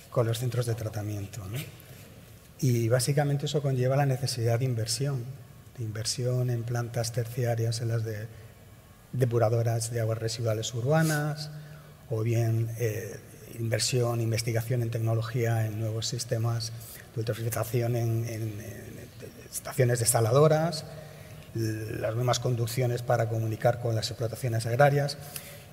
con 0.10 0.28
los 0.28 0.38
centros 0.40 0.66
de 0.66 0.76
tratamiento. 0.76 1.42
Y 2.60 2.90
básicamente 2.90 3.46
eso 3.46 3.62
conlleva 3.62 3.96
la 3.96 4.06
necesidad 4.06 4.60
de 4.60 4.66
inversión, 4.66 5.24
de 5.78 5.86
inversión 5.86 6.50
en 6.50 6.64
plantas 6.64 7.14
terciarias, 7.14 7.80
en 7.80 7.88
las 7.88 8.04
de 8.04 8.28
depuradoras 9.14 9.90
de 9.90 10.02
aguas 10.02 10.18
residuales 10.18 10.74
urbanas, 10.74 11.50
o 12.12 12.22
bien 12.22 12.70
eh, 12.78 13.18
inversión, 13.58 14.22
investigación 14.22 14.84
en 14.84 14.92
tecnología, 14.92 15.66
en 15.66 15.80
nuevos 15.80 16.08
sistemas 16.08 16.72
de 17.16 17.22
eutrofización 17.22 17.96
en, 17.96 18.62
estaciones 19.52 20.00
desaladoras, 20.00 20.86
las 21.54 22.16
nuevas 22.16 22.40
conducciones 22.40 23.02
para 23.02 23.28
comunicar 23.28 23.82
con 23.82 23.96
las 23.96 24.10
explotaciones 24.10 24.66
agrarias. 24.66 25.18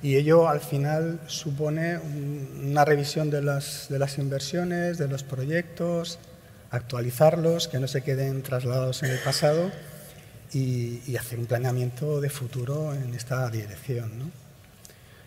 Y 0.02 0.16
ello 0.16 0.48
al 0.48 0.60
final 0.60 1.20
supone 1.26 1.98
una 1.98 2.84
revisión 2.84 3.30
de 3.30 3.42
las, 3.42 3.86
de 3.88 3.98
las 3.98 4.18
inversiones, 4.18 4.98
de 4.98 5.08
los 5.08 5.22
proyectos, 5.22 6.18
actualizarlos, 6.70 7.68
que 7.68 7.78
no 7.78 7.88
se 7.88 8.02
queden 8.02 8.42
trasladados 8.42 9.02
en 9.02 9.10
el 9.10 9.18
pasado 9.18 9.70
y, 10.52 11.16
hacer 11.16 11.38
un 11.38 11.46
planeamiento 11.46 12.20
de 12.20 12.30
futuro 12.30 12.94
en 12.94 13.14
esta 13.14 13.48
dirección. 13.50 14.18
¿no? 14.18 14.47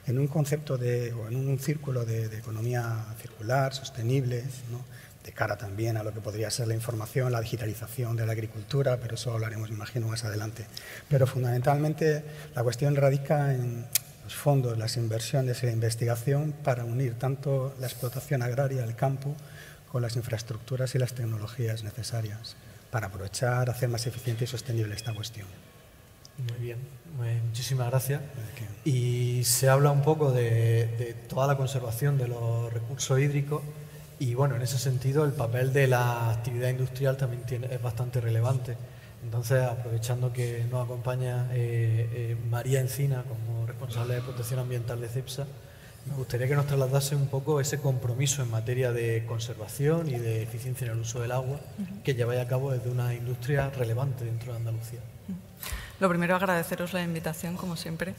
En 0.07 0.19
un 0.19 0.27
concepto 0.27 0.77
de, 0.77 1.13
o 1.13 1.27
en 1.27 1.35
un 1.35 1.59
círculo 1.59 2.05
de, 2.05 2.25
economía 2.37 3.05
circular, 3.19 3.73
sostenible, 3.73 4.43
de 5.23 5.31
cara 5.31 5.57
también 5.57 5.97
a 5.97 6.03
lo 6.03 6.13
que 6.13 6.19
podría 6.19 6.49
ser 6.49 6.67
la 6.67 6.73
información, 6.73 7.31
la 7.31 7.41
digitalización 7.41 8.15
de 8.15 8.25
la 8.25 8.31
agricultura, 8.31 8.97
pero 9.01 9.15
eso 9.15 9.31
hablaremos, 9.31 9.69
imagino, 9.69 10.07
más 10.07 10.25
adelante. 10.25 10.65
Pero 11.09 11.27
fundamentalmente 11.27 12.23
la 12.55 12.63
cuestión 12.63 12.95
radica 12.95 13.53
en 13.53 13.85
los 14.23 14.35
fondos, 14.35 14.77
las 14.77 14.97
inversiones 14.97 15.61
y 15.61 15.67
la 15.67 15.73
investigación 15.73 16.53
para 16.63 16.85
unir 16.85 17.19
tanto 17.19 17.75
la 17.79 17.87
explotación 17.87 18.41
agraria, 18.41 18.83
el 18.83 18.95
campo, 18.95 19.35
con 19.91 20.01
las 20.01 20.15
infraestructuras 20.15 20.95
y 20.95 20.99
las 20.99 21.13
tecnologías 21.13 21.83
necesarias 21.83 22.55
para 22.91 23.07
aprovechar, 23.07 23.69
hacer 23.69 23.89
más 23.89 24.07
eficiente 24.07 24.45
y 24.45 24.47
sostenible 24.47 24.95
esta 24.95 25.13
cuestión. 25.13 25.47
Muy 26.37 26.59
bien, 26.59 26.77
muchísimas 27.45 27.89
gracias. 27.89 28.21
Y 28.83 29.43
se 29.43 29.69
habla 29.69 29.91
un 29.91 30.01
poco 30.01 30.31
de, 30.31 31.15
toda 31.27 31.47
la 31.47 31.57
conservación 31.57 32.17
de 32.17 32.27
los 32.27 32.73
recursos 32.73 33.19
hídricos 33.19 33.61
y 34.19 34.33
bueno, 34.33 34.55
en 34.55 34.61
ese 34.61 34.77
sentido 34.77 35.25
el 35.25 35.33
papel 35.33 35.73
de 35.73 35.87
la 35.87 36.31
actividad 36.31 36.69
industrial 36.69 37.17
también 37.17 37.43
tiene, 37.43 37.67
es 37.73 37.81
bastante 37.81 38.21
relevante. 38.21 38.75
Entonces, 39.23 39.61
aprovechando 39.63 40.33
que 40.33 40.65
nos 40.69 40.83
acompaña 40.85 41.47
eh, 41.53 42.09
eh, 42.11 42.37
María 42.49 42.79
Encina 42.81 43.23
como 43.23 43.67
responsable 43.67 44.15
de 44.15 44.21
protección 44.21 44.59
ambiental 44.59 44.99
de 44.99 45.09
CEPSA, 45.09 45.45
me 46.05 46.15
gustaría 46.15 46.47
que 46.47 46.55
nos 46.55 46.65
trasladase 46.65 47.15
un 47.15 47.27
poco 47.27 47.61
ese 47.61 47.79
compromiso 47.79 48.41
en 48.41 48.49
materia 48.49 48.91
de 48.91 49.23
conservación 49.27 50.09
y 50.09 50.17
de 50.17 50.41
eficiencia 50.41 50.87
en 50.87 50.93
el 50.93 50.99
uso 50.99 51.21
del 51.21 51.31
agua 51.31 51.59
que 52.03 52.15
lleváis 52.15 52.41
a 52.41 52.47
cabo 52.47 52.71
desde 52.71 52.89
una 52.89 53.13
industria 53.13 53.69
relevante 53.69 54.25
dentro 54.25 54.53
de 54.53 54.57
Andalucía. 54.57 54.99
Lo 56.01 56.09
primero, 56.09 56.35
agradeceros 56.35 56.93
la 56.93 57.03
invitación, 57.03 57.55
como 57.55 57.75
siempre. 57.75 58.15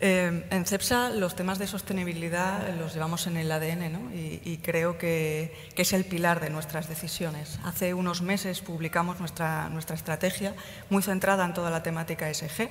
Eh, 0.00 0.44
en 0.50 0.66
CEPSA 0.66 1.10
los 1.10 1.36
temas 1.36 1.60
de 1.60 1.68
sostenibilidad 1.68 2.74
los 2.76 2.94
llevamos 2.94 3.28
en 3.28 3.36
el 3.36 3.52
ADN 3.52 4.10
y, 4.12 4.56
creo 4.56 4.98
que, 4.98 5.54
es 5.76 5.92
el 5.92 6.04
pilar 6.04 6.40
de 6.40 6.50
nuestras 6.50 6.88
decisiones. 6.88 7.60
Hace 7.62 7.94
unos 7.94 8.22
meses 8.22 8.60
publicamos 8.60 9.20
nuestra, 9.20 9.68
nuestra 9.68 9.94
estrategia 9.94 10.56
muy 10.90 11.00
centrada 11.04 11.44
en 11.44 11.54
toda 11.54 11.70
la 11.70 11.84
temática 11.84 12.26
SG 12.34 12.68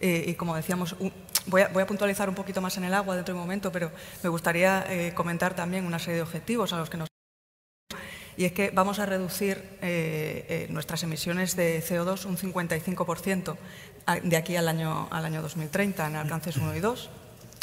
Eh, 0.00 0.24
y 0.28 0.34
como 0.34 0.54
decíamos, 0.54 0.94
voy, 1.46 1.62
a, 1.62 1.86
puntualizar 1.86 2.28
un 2.28 2.36
poquito 2.36 2.60
más 2.62 2.76
en 2.78 2.84
el 2.84 2.94
agua 2.94 3.16
dentro 3.16 3.34
de 3.34 3.40
un 3.40 3.44
momento, 3.44 3.72
pero 3.72 3.90
me 4.22 4.30
gustaría 4.30 4.86
eh, 4.88 5.12
comentar 5.14 5.54
también 5.54 5.84
una 5.84 5.98
serie 5.98 6.16
de 6.16 6.22
objetivos 6.22 6.72
a 6.72 6.78
los 6.78 6.88
que 6.88 6.96
nos 6.96 7.09
y 8.40 8.46
es 8.46 8.52
que 8.52 8.70
vamos 8.70 8.98
a 9.00 9.04
reducir 9.04 9.62
nuestras 10.70 11.02
emisiones 11.02 11.56
de 11.56 11.84
CO2 11.86 12.24
un 12.24 12.38
55% 12.38 13.58
de 14.22 14.36
aquí 14.38 14.56
al 14.56 14.66
año, 14.66 15.08
al 15.10 15.26
año 15.26 15.42
2030 15.42 16.06
en 16.06 16.16
alcances 16.16 16.56
1 16.56 16.74
y 16.74 16.80
2. 16.80 17.10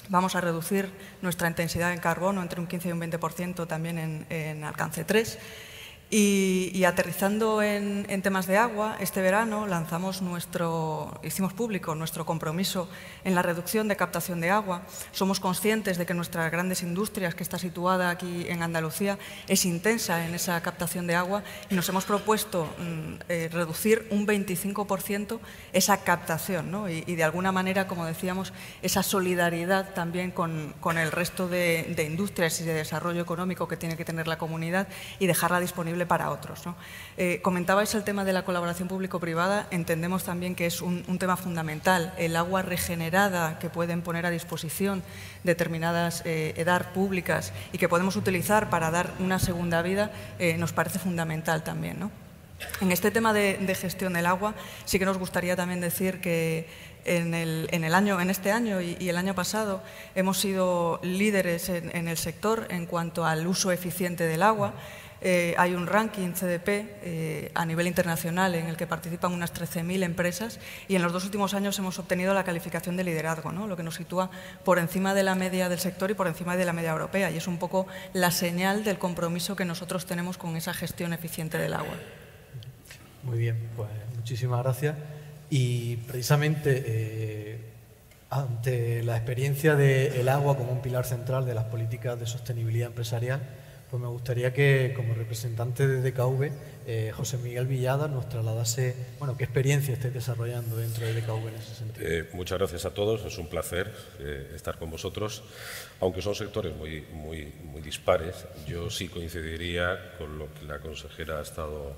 Vamos 0.10 0.36
a 0.36 0.42
reducir 0.42 0.92
nuestra 1.24 1.48
intensidad 1.48 1.94
en 1.94 2.00
carbono 2.00 2.44
entre 2.44 2.62
un 2.62 2.68
15 2.68 2.90
y 2.90 2.92
un 2.92 3.02
20% 3.02 3.66
también 3.66 3.98
en, 3.98 4.28
en 4.30 4.64
alcance 4.64 5.04
3 5.04 5.40
y, 6.10 6.86
aterrizando 6.86 7.62
en, 7.62 8.06
temas 8.22 8.48
de 8.48 8.58
agua, 8.58 8.96
este 9.02 9.22
verano 9.22 9.68
lanzamos 9.68 10.22
nuestro, 10.22 11.20
hicimos 11.22 11.54
público 11.54 11.96
nuestro 11.96 12.26
compromiso 12.26 12.90
en 13.26 13.36
la 13.36 13.42
reducción 13.42 13.90
de 13.90 13.98
captación 13.98 14.40
de 14.40 14.50
agua. 14.50 14.84
Somos 15.12 15.42
conscientes 15.42 15.98
de 15.98 16.06
que 16.06 16.14
nuestras 16.14 16.50
grandes 16.50 16.82
industrias, 16.82 17.36
que 17.36 17.44
está 17.44 17.60
situada 17.60 18.10
aquí 18.10 18.46
en 18.48 18.64
Andalucía, 18.64 19.20
es 19.50 19.66
intensa 19.66 20.26
en 20.26 20.34
esa 20.34 20.62
captación 20.62 21.08
de 21.08 21.16
agua 21.16 21.44
y 21.70 21.76
nos 21.76 21.90
hemos 21.90 22.06
propuesto 22.06 22.66
mm, 22.78 23.14
eh, 23.28 23.50
reducir 23.52 24.08
un 24.10 24.26
25% 24.26 25.40
esa 25.74 26.04
captación 26.04 26.74
y, 26.90 27.16
de 27.16 27.24
alguna 27.24 27.52
manera, 27.52 27.88
como 27.88 28.06
decíamos, 28.06 28.54
esa 28.82 29.04
solidaridad 29.04 29.94
también 29.94 30.32
con, 30.32 30.74
el 30.98 31.12
resto 31.12 31.50
de, 31.50 31.94
de 31.96 32.04
industrias 32.06 32.62
y 32.62 32.64
de 32.64 32.74
desarrollo 32.74 33.22
económico 33.22 33.68
que 33.68 33.76
tiene 33.76 33.98
que 33.98 34.06
tener 34.06 34.28
la 34.28 34.38
comunidad 34.38 34.88
y 35.20 35.28
dejarla 35.28 35.60
disponible 35.60 35.97
para 36.06 36.32
otros. 36.32 36.64
Eh, 37.18 37.42
comentabais 37.42 37.94
el 37.96 38.04
tema 38.04 38.24
de 38.24 38.34
la 38.34 38.46
colaboración 38.46 38.88
público-privada, 38.88 39.68
entendemos 39.72 40.24
también 40.24 40.56
que 40.56 40.66
es 40.66 40.82
un, 40.82 41.04
tema 41.18 41.38
fundamental. 41.38 42.14
El 42.18 42.36
agua 42.36 42.62
regenerada 42.62 43.60
que 43.60 43.70
pueden 43.70 44.02
poner 44.02 44.26
a 44.26 44.30
disposición 44.30 45.04
determinadas 45.44 46.22
eh, 46.26 46.54
públicas 46.94 47.54
y 47.72 47.78
que 47.78 47.90
podemos 47.90 48.16
utilizar 48.16 48.70
para 48.70 48.92
dar 48.92 49.14
una 49.20 49.40
segunda 49.40 49.82
vida 49.82 50.12
eh, 50.40 50.58
nos 50.58 50.74
parece 50.74 51.00
fundamental 51.00 51.64
también. 51.64 52.10
En 52.82 52.92
este 52.92 53.12
tema 53.12 53.34
de, 53.34 53.76
gestión 53.76 54.14
del 54.14 54.26
agua 54.26 54.56
sí 54.86 54.98
que 54.98 55.06
nos 55.06 55.18
gustaría 55.18 55.56
también 55.56 55.80
decir 55.80 56.20
que 56.20 56.68
en, 57.06 57.34
el, 57.34 57.94
año, 57.94 58.20
en 58.20 58.30
este 58.30 58.52
año 58.52 58.82
y, 58.82 58.98
el 59.08 59.18
año 59.18 59.34
pasado 59.34 59.82
hemos 60.16 60.40
sido 60.40 61.00
líderes 61.04 61.70
en, 61.70 62.08
el 62.08 62.18
sector 62.18 62.68
en 62.70 62.86
cuanto 62.86 63.26
al 63.26 63.48
uso 63.48 63.72
eficiente 63.72 64.26
del 64.26 64.44
agua. 64.44 64.74
Eh, 65.22 65.56
hay 65.58 65.74
un 65.74 65.88
ranking 65.88 66.34
CDP 66.34 66.68
eh, 66.70 67.52
a 67.56 67.66
nivel 67.66 67.88
internacional 67.88 68.54
en 68.56 68.68
el 68.68 68.78
que 68.78 68.86
participan 68.86 69.34
unas 69.34 69.54
13.000 69.54 70.04
empresas 70.04 70.60
y 70.88 70.96
en 70.96 71.02
los 71.02 71.12
dos 71.12 71.26
últimos 71.26 71.54
años 71.54 71.78
hemos 71.80 71.98
obtenido 71.98 72.34
la 72.34 72.44
calificación 72.44 72.98
de 72.98 73.04
liderazgo, 73.04 73.52
¿no? 73.52 73.68
lo 73.68 73.76
que 73.76 73.84
nos 73.84 73.96
sitúa 73.96 74.30
por 74.64 74.78
encima 74.78 75.14
de 75.14 75.24
la 75.24 75.36
media 75.36 75.70
del 75.70 75.80
sector 75.80 76.12
y 76.12 76.14
por 76.14 76.28
encima 76.28 76.56
de 76.56 76.66
la 76.66 76.74
media 76.74 76.92
europea. 76.92 77.32
Y 77.32 77.38
es 77.38 77.48
un 77.48 77.58
poco 77.58 77.88
la 78.14 78.32
señal 78.32 78.84
del 78.84 79.00
compromiso 79.00 79.56
que 79.56 79.66
nosotros 79.66 80.06
tenemos 80.06 80.38
con 80.38 80.56
esa 80.56 80.74
gestión 80.74 81.14
eficiente 81.14 81.58
del 81.58 81.74
agua. 81.74 81.96
Muy 83.24 83.40
bien, 83.40 83.58
pues 83.76 83.90
muchísimas 84.16 84.64
gracias. 84.64 84.96
Y 85.50 85.98
precisamente 85.98 86.84
eh, 86.86 87.60
ante 88.30 89.04
la 89.04 89.16
experiencia 89.16 89.76
del 89.76 90.30
agua 90.30 90.58
como 90.58 90.72
un 90.72 90.82
pilar 90.82 91.06
central 91.06 91.46
de 91.46 91.54
las 91.54 91.66
políticas 91.66 92.20
de 92.20 92.28
sostenibilidad 92.28 92.88
empresarial, 92.88 93.42
pues 93.90 94.02
me 94.02 94.08
gustaría 94.08 94.54
que, 94.54 94.94
como 94.96 95.14
representante 95.14 95.88
de 95.88 96.12
DKV, 96.12 96.52
eh, 96.88 97.12
José 97.16 97.38
Miguel 97.38 97.68
Villada 97.68 98.08
nos 98.08 98.28
trasladase, 98.28 98.96
bueno, 99.20 99.38
qué 99.38 99.46
experiencia 99.46 99.94
estáis 99.94 100.14
desarrollando 100.14 100.76
dentro 100.76 101.06
de 101.06 101.14
DKV 101.14 101.48
en 101.48 101.56
ese 101.56 101.76
sentido. 101.76 102.08
Eh, 102.08 102.30
muchas 102.34 102.58
gracias 102.58 102.86
a 102.86 102.94
todos, 102.94 103.24
es 103.26 103.38
un 103.38 103.48
placer 103.48 103.94
eh, 104.20 104.52
estar 104.56 104.78
con 104.78 104.92
vosotros. 104.92 105.44
Aunque 106.02 106.22
son 106.22 106.36
sectores 106.36 106.76
muy, 106.76 107.02
muy, 107.14 107.54
muy 107.64 107.82
dispares, 107.82 108.46
yo 108.68 108.90
sí 108.90 109.08
coincidiría 109.08 110.16
con 110.18 110.38
lo 110.38 110.54
que 110.54 110.66
la 110.66 110.80
consejera 110.80 111.40
ha 111.40 111.42
estado, 111.44 111.96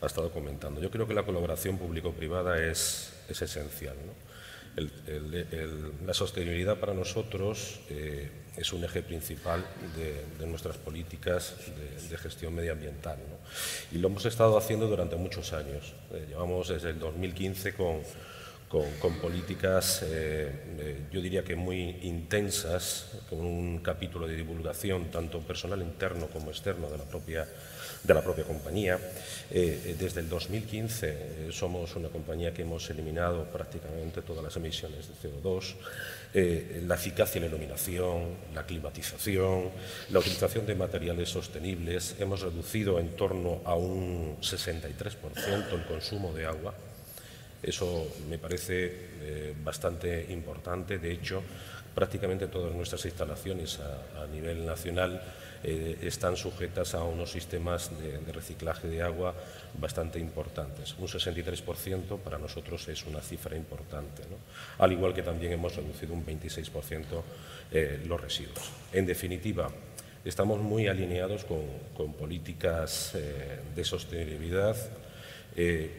ha 0.00 0.06
estado 0.06 0.30
comentando. 0.30 0.80
Yo 0.80 0.90
creo 0.90 1.06
que 1.06 1.14
la 1.14 1.24
colaboración 1.24 1.78
público-privada 1.78 2.64
es, 2.64 3.12
es 3.28 3.42
esencial. 3.42 3.96
La 4.76 6.14
sostenibilidad 6.14 6.78
para 6.78 6.94
nosotros 6.94 7.80
es 8.56 8.72
un 8.72 8.84
eje 8.84 9.02
principal 9.02 9.64
de, 9.96 10.46
nuestras 10.46 10.76
políticas 10.76 11.56
de, 12.10 12.16
gestión 12.18 12.54
medioambiental. 12.54 13.18
Y 13.92 13.98
lo 13.98 14.08
hemos 14.08 14.24
estado 14.24 14.56
haciendo 14.56 14.86
durante 14.86 15.16
muchos 15.16 15.52
años. 15.52 15.94
Eh, 16.12 16.26
llevamos 16.28 16.68
desde 16.68 16.90
el 16.90 16.98
2015 16.98 17.74
con, 17.74 18.00
con, 19.00 19.14
políticas, 19.18 20.02
eh, 20.02 20.50
eh, 20.78 21.00
yo 21.12 21.20
diría 21.20 21.44
que 21.44 21.54
muy 21.54 21.98
intensas, 22.02 23.06
con 23.30 23.40
un 23.40 23.78
capítulo 23.78 24.26
de 24.26 24.34
divulgación 24.34 25.10
tanto 25.10 25.40
personal 25.40 25.80
interno 25.80 26.26
como 26.26 26.50
externo 26.50 26.90
de 26.90 26.98
la 26.98 27.04
propia 27.04 27.46
de 28.04 28.14
la 28.14 28.22
propia 28.22 28.44
compañía. 28.44 28.98
Eh, 29.50 29.96
desde 29.98 30.20
el 30.20 30.28
2015 30.28 31.08
eh, 31.08 31.48
somos 31.50 31.96
una 31.96 32.08
compañía 32.08 32.52
que 32.52 32.62
hemos 32.62 32.88
eliminado 32.90 33.44
prácticamente 33.44 34.22
todas 34.22 34.44
las 34.44 34.56
emisiones 34.56 35.08
de 35.08 35.14
CO2, 35.14 35.74
la 36.86 36.96
eficacia 36.96 37.38
en 37.38 37.44
la 37.44 37.48
iluminación, 37.48 38.36
la 38.54 38.66
climatización, 38.66 39.70
la 40.10 40.18
utilización 40.18 40.66
de 40.66 40.74
materiales 40.74 41.28
sostenibles. 41.28 42.16
Hemos 42.18 42.42
reducido 42.42 42.98
en 42.98 43.10
torno 43.10 43.60
a 43.64 43.74
un 43.74 44.36
63% 44.40 45.72
el 45.72 45.84
consumo 45.86 46.32
de 46.32 46.46
agua. 46.46 46.74
Eso 47.64 48.08
me 48.28 48.38
parece 48.38 49.54
bastante 49.62 50.26
importante. 50.30 50.98
De 50.98 51.10
hecho, 51.10 51.42
prácticamente 51.94 52.48
todas 52.48 52.74
nuestras 52.74 53.04
instalaciones 53.04 53.80
a 53.80 54.26
nivel 54.26 54.66
nacional 54.66 55.20
eh, 55.66 55.96
están 56.02 56.36
sujetas 56.36 56.94
a 56.94 57.02
unos 57.04 57.30
sistemas 57.30 57.90
de, 57.98 58.20
reciclaje 58.32 58.86
de 58.86 59.00
agua 59.00 59.34
bastante 59.80 60.18
importantes. 60.18 60.94
Un 60.98 61.08
63% 61.08 62.18
para 62.18 62.36
nosotros 62.36 62.86
es 62.88 63.06
una 63.06 63.22
cifra 63.22 63.56
importante, 63.56 64.24
al 64.76 64.92
igual 64.92 65.14
que 65.14 65.22
también 65.22 65.52
hemos 65.52 65.74
reducido 65.74 66.12
un 66.12 66.26
26% 66.26 67.22
eh, 67.72 68.02
los 68.04 68.20
residuos. 68.20 68.72
En 68.92 69.06
definitiva, 69.06 69.70
estamos 70.22 70.60
muy 70.60 70.86
alineados 70.86 71.46
con, 71.46 72.12
políticas 72.12 73.12
eh, 73.14 73.60
de 73.74 73.84
sostenibilidad, 73.84 74.76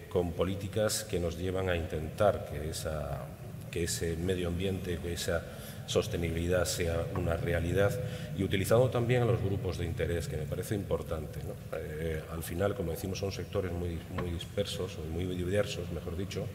con 0.10 0.34
políticas 0.34 1.04
que 1.04 1.20
nos 1.20 1.38
llevan 1.38 1.70
a 1.70 1.76
intentar 1.76 2.50
que, 2.52 2.70
esa, 2.70 3.26
que 3.72 3.84
ese 3.84 4.18
medio 4.18 4.50
ambiente, 4.50 5.00
que 5.02 5.14
esa 5.14 5.44
sostenibilidad 5.88 6.66
sea 6.66 7.06
una 7.16 7.38
realidad 7.38 7.92
y 8.38 8.44
utilizando 8.44 8.90
también 8.90 9.24
a 9.24 9.26
los 9.26 9.42
grupos 9.42 9.78
de 9.78 9.86
interés, 9.86 10.28
que 10.28 10.38
me 10.38 10.46
parece 10.46 10.76
importante. 10.76 11.40
Eh, 11.74 12.22
al 12.32 12.44
final, 12.44 12.76
como 12.76 12.92
decimos, 12.92 13.20
son 13.20 13.32
sectores 13.32 13.72
muy, 13.72 14.00
muy 14.10 14.32
dispersos, 14.32 14.98
muy 15.12 15.26
diversos, 15.26 15.92
mejor 15.92 16.18
dicho, 16.18 16.48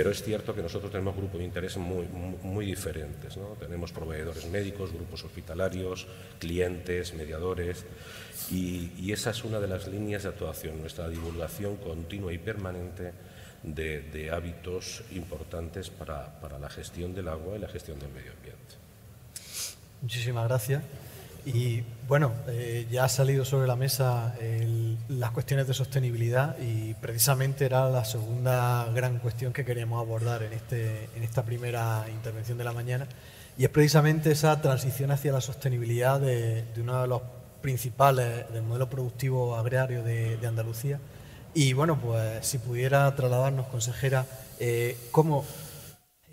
pero 0.00 0.12
es 0.12 0.22
cierto 0.22 0.54
que 0.54 0.62
nosotros 0.62 0.90
tenemos 0.90 1.14
grupos 1.14 1.40
de 1.40 1.44
interés 1.44 1.76
muy, 1.76 2.06
muy, 2.06 2.64
diferentes. 2.64 3.38
Tenemos 3.58 3.92
proveedores 3.92 4.46
médicos, 4.46 4.94
grupos 4.94 5.24
hospitalarios, 5.24 6.06
clientes, 6.38 7.12
mediadores, 7.12 7.84
y, 8.50 9.12
esa 9.12 9.28
es 9.28 9.44
una 9.44 9.60
de 9.60 9.68
las 9.68 9.88
líneas 9.88 10.22
de 10.22 10.30
actuación, 10.30 10.80
nuestra 10.80 11.06
divulgación 11.06 11.76
continua 11.76 12.32
y 12.32 12.38
permanente 12.38 13.12
de, 13.62 14.30
hábitos 14.32 15.02
importantes 15.12 15.90
para, 15.90 16.58
la 16.58 16.70
gestión 16.70 17.14
del 17.14 17.28
agua 17.28 17.58
y 17.58 17.58
la 17.58 17.68
gestión 17.68 17.98
del 17.98 18.08
medio 18.08 18.32
ambiente. 18.32 18.76
Muchísimas 20.00 20.48
gracias. 20.48 20.82
Y 21.46 21.82
bueno, 22.06 22.32
eh, 22.48 22.86
ya 22.90 23.04
ha 23.04 23.08
salido 23.08 23.44
sobre 23.44 23.66
la 23.66 23.76
mesa 23.76 24.34
las 25.08 25.30
cuestiones 25.30 25.66
de 25.66 25.74
sostenibilidad 25.74 26.56
y 26.58 26.94
precisamente 26.94 27.64
era 27.64 27.88
la 27.88 28.04
segunda 28.04 28.86
gran 28.94 29.18
cuestión 29.18 29.52
que 29.52 29.64
queríamos 29.64 30.00
abordar 30.00 30.42
en, 30.42 30.52
este, 30.52 31.08
en 31.16 31.22
esta 31.22 31.44
primera 31.44 32.04
intervención 32.10 32.58
de 32.58 32.64
la 32.64 32.72
mañana. 32.72 33.06
Y 33.58 33.64
es 33.64 33.70
precisamente 33.70 34.30
esa 34.30 34.60
transición 34.60 35.10
hacia 35.10 35.32
la 35.32 35.40
sostenibilidad 35.40 36.20
de, 36.20 36.64
uno 36.78 37.02
de 37.02 37.08
los 37.08 37.22
principales 37.60 38.50
del 38.52 38.62
modelo 38.62 38.88
productivo 38.88 39.56
agrario 39.56 40.02
de 40.02 40.38
Andalucía, 40.46 40.98
y 41.52 41.72
bueno, 41.72 41.98
pues 42.00 42.46
si 42.46 42.58
pudiera 42.58 43.12
trasladarnos, 43.16 43.66
consejera, 43.66 44.24
eh, 44.60 44.96
¿cómo, 45.10 45.44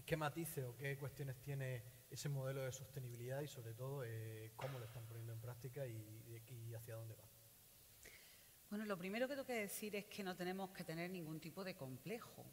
qué 0.06 0.16
matices 0.16 0.64
o 0.64 0.76
qué 0.78 0.96
cuestiones 0.98 1.36
tiene 1.42 1.82
ese 2.10 2.30
modelo 2.30 2.64
de 2.64 2.72
sostenibilidad 2.72 3.42
y 3.42 3.48
sobre 3.48 3.74
todo 3.74 4.04
eh, 4.06 4.52
cómo 4.56 4.80
lo 4.80 4.86
están 4.86 5.06
poniendo 5.06 5.34
en 5.34 5.40
práctica 5.40 5.86
y, 5.86 6.74
hacia 6.76 6.96
dónde 6.96 7.16
va? 7.16 7.24
Bueno, 8.70 8.86
lo 8.86 8.98
primero 8.98 9.28
que 9.28 9.34
tengo 9.34 9.48
que 9.48 9.54
decir 9.54 9.96
es 9.96 10.06
que 10.06 10.24
no 10.24 10.36
tenemos 10.36 10.72
que 10.72 10.84
tener 10.84 11.10
ningún 11.10 11.40
tipo 11.40 11.64
de 11.64 11.76
complejo. 11.76 12.46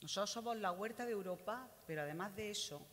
Nosotros 0.00 0.30
somos 0.30 0.56
la 0.56 0.72
huerta 0.72 1.04
de 1.06 1.12
Europa, 1.12 1.70
pero 1.86 2.02
además 2.02 2.36
de 2.36 2.50
eso, 2.50 2.86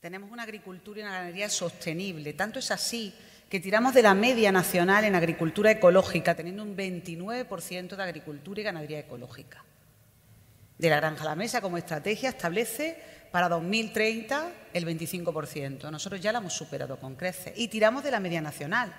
tenemos 0.00 0.30
una 0.30 0.44
agricultura 0.44 1.00
y 1.00 1.02
una 1.02 1.12
ganadería 1.12 1.50
sostenible. 1.50 2.32
Tanto 2.32 2.58
es 2.58 2.70
así 2.70 3.14
que 3.48 3.60
tiramos 3.60 3.94
de 3.94 4.02
la 4.02 4.14
media 4.14 4.50
nacional 4.50 5.04
en 5.04 5.14
agricultura 5.14 5.70
ecológica, 5.70 6.34
teniendo 6.34 6.62
un 6.62 6.76
29% 6.76 7.96
de 7.96 8.02
agricultura 8.02 8.60
y 8.60 8.64
ganadería 8.64 9.00
ecológica. 9.00 9.64
De 10.78 10.90
la 10.90 10.96
granja 10.96 11.22
a 11.22 11.26
la 11.26 11.34
mesa 11.34 11.60
como 11.60 11.76
estrategia 11.76 12.30
establece 12.30 12.96
para 13.30 13.48
2030 13.48 14.50
el 14.72 14.86
25%. 14.86 15.90
Nosotros 15.90 16.20
ya 16.20 16.32
la 16.32 16.38
hemos 16.38 16.54
superado 16.54 16.98
con 16.98 17.16
creces 17.16 17.52
y 17.56 17.68
tiramos 17.68 18.04
de 18.04 18.10
la 18.10 18.20
media 18.20 18.40
nacional. 18.40 18.94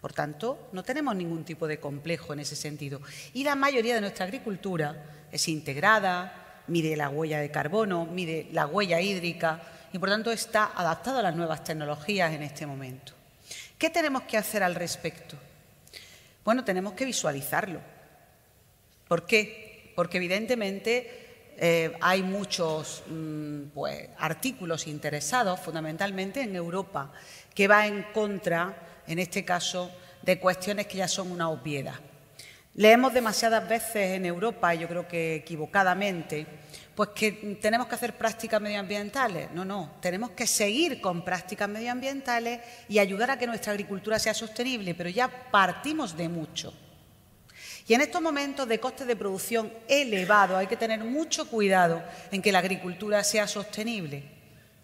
Por 0.00 0.12
tanto, 0.12 0.68
no 0.72 0.84
tenemos 0.84 1.16
ningún 1.16 1.44
tipo 1.44 1.66
de 1.66 1.80
complejo 1.80 2.32
en 2.32 2.40
ese 2.40 2.54
sentido. 2.54 3.00
Y 3.34 3.42
la 3.42 3.56
mayoría 3.56 3.94
de 3.94 4.00
nuestra 4.00 4.26
agricultura 4.26 5.26
es 5.32 5.48
integrada, 5.48 6.62
mide 6.68 6.96
la 6.96 7.08
huella 7.08 7.40
de 7.40 7.50
carbono, 7.50 8.06
mide 8.06 8.48
la 8.52 8.66
huella 8.66 9.00
hídrica 9.00 9.60
y, 9.92 9.98
por 9.98 10.10
tanto, 10.10 10.30
está 10.30 10.72
adaptada 10.74 11.18
a 11.18 11.22
las 11.22 11.34
nuevas 11.34 11.64
tecnologías 11.64 12.32
en 12.32 12.42
este 12.42 12.64
momento. 12.64 13.12
¿Qué 13.76 13.90
tenemos 13.90 14.22
que 14.22 14.36
hacer 14.36 14.62
al 14.62 14.74
respecto? 14.74 15.36
Bueno, 16.44 16.64
tenemos 16.64 16.92
que 16.92 17.04
visualizarlo. 17.04 17.80
¿Por 19.08 19.26
qué? 19.26 19.67
Porque, 19.98 20.18
evidentemente, 20.18 21.50
eh, 21.56 21.92
hay 22.00 22.22
muchos 22.22 23.02
mm, 23.08 23.70
pues, 23.74 24.10
artículos 24.16 24.86
interesados, 24.86 25.58
fundamentalmente 25.58 26.40
en 26.40 26.54
Europa, 26.54 27.10
que 27.52 27.66
va 27.66 27.84
en 27.84 28.04
contra 28.14 29.02
en 29.08 29.18
este 29.18 29.44
caso, 29.44 29.90
de 30.22 30.38
cuestiones 30.38 30.86
que 30.86 30.98
ya 30.98 31.08
son 31.08 31.32
una 31.32 31.48
obviedad. 31.48 31.96
Leemos 32.76 33.12
demasiadas 33.12 33.68
veces 33.68 34.12
en 34.12 34.24
Europa, 34.24 34.72
yo 34.72 34.86
creo 34.86 35.08
que 35.08 35.34
equivocadamente, 35.34 36.46
pues 36.94 37.08
que 37.08 37.58
tenemos 37.60 37.88
que 37.88 37.96
hacer 37.96 38.16
prácticas 38.16 38.60
medioambientales. 38.60 39.50
No, 39.50 39.64
no, 39.64 39.96
tenemos 40.00 40.30
que 40.30 40.46
seguir 40.46 41.00
con 41.00 41.24
prácticas 41.24 41.68
medioambientales 41.68 42.60
y 42.88 43.00
ayudar 43.00 43.32
a 43.32 43.36
que 43.36 43.48
nuestra 43.48 43.72
agricultura 43.72 44.20
sea 44.20 44.32
sostenible, 44.32 44.94
pero 44.94 45.10
ya 45.10 45.26
partimos 45.50 46.16
de 46.16 46.28
mucho. 46.28 46.72
Y 47.88 47.94
en 47.94 48.02
estos 48.02 48.20
momentos 48.20 48.68
de 48.68 48.78
costes 48.78 49.06
de 49.06 49.16
producción 49.16 49.72
elevados 49.88 50.58
hay 50.58 50.66
que 50.66 50.76
tener 50.76 51.02
mucho 51.02 51.48
cuidado 51.48 52.04
en 52.30 52.42
que 52.42 52.52
la 52.52 52.58
agricultura 52.58 53.24
sea 53.24 53.48
sostenible, 53.48 54.24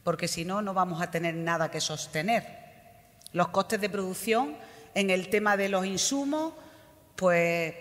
porque 0.03 0.27
si 0.27 0.47
no, 0.47 0.63
no 0.63 0.73
vamos 0.73 1.03
a 1.03 1.11
tener 1.11 1.35
nada 1.35 1.71
que 1.71 1.83
sostener. 1.83 2.65
Los 3.33 3.49
costes 3.49 3.79
de 3.83 3.91
producción 3.91 4.57
en 4.95 5.11
el 5.11 5.29
tema 5.29 5.59
de 5.59 5.69
los 5.69 5.85
insumos, 5.85 6.55
pues 7.15 7.75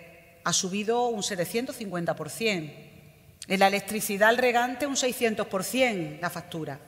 ha 0.44 0.52
subido 0.52 1.06
un 1.06 1.22
750%. 1.22 2.74
En 3.46 3.60
la 3.60 3.68
electricidad 3.68 4.28
al 4.28 4.36
regante 4.36 4.86
un 4.86 4.94
600% 4.94 6.20
la 6.20 6.28
factura. 6.28 6.78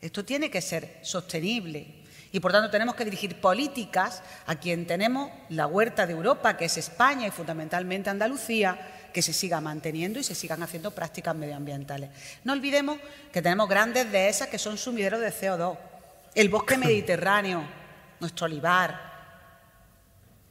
Esto 0.00 0.24
tiene 0.24 0.48
que 0.48 0.60
ser 0.60 0.98
sostenible 1.02 2.03
y 2.34 2.40
por 2.40 2.50
tanto 2.50 2.68
tenemos 2.68 2.96
que 2.96 3.04
dirigir 3.04 3.40
políticas 3.40 4.20
a 4.46 4.56
quien 4.56 4.88
tenemos 4.88 5.30
la 5.50 5.68
huerta 5.68 6.04
de 6.04 6.14
Europa, 6.14 6.56
que 6.56 6.64
es 6.64 6.76
España 6.76 7.28
y 7.28 7.30
fundamentalmente 7.30 8.10
Andalucía, 8.10 8.76
que 9.12 9.22
se 9.22 9.32
siga 9.32 9.60
manteniendo 9.60 10.18
y 10.18 10.24
se 10.24 10.34
sigan 10.34 10.60
haciendo 10.60 10.90
prácticas 10.90 11.36
medioambientales. 11.36 12.10
No 12.42 12.52
olvidemos 12.52 12.98
que 13.32 13.40
tenemos 13.40 13.68
grandes 13.68 14.10
dehesas 14.10 14.48
que 14.48 14.58
son 14.58 14.76
sumideros 14.76 15.20
de 15.20 15.32
CO2, 15.32 15.78
el 16.34 16.48
bosque 16.48 16.76
mediterráneo, 16.76 17.64
nuestro 18.18 18.46
olivar. 18.46 19.12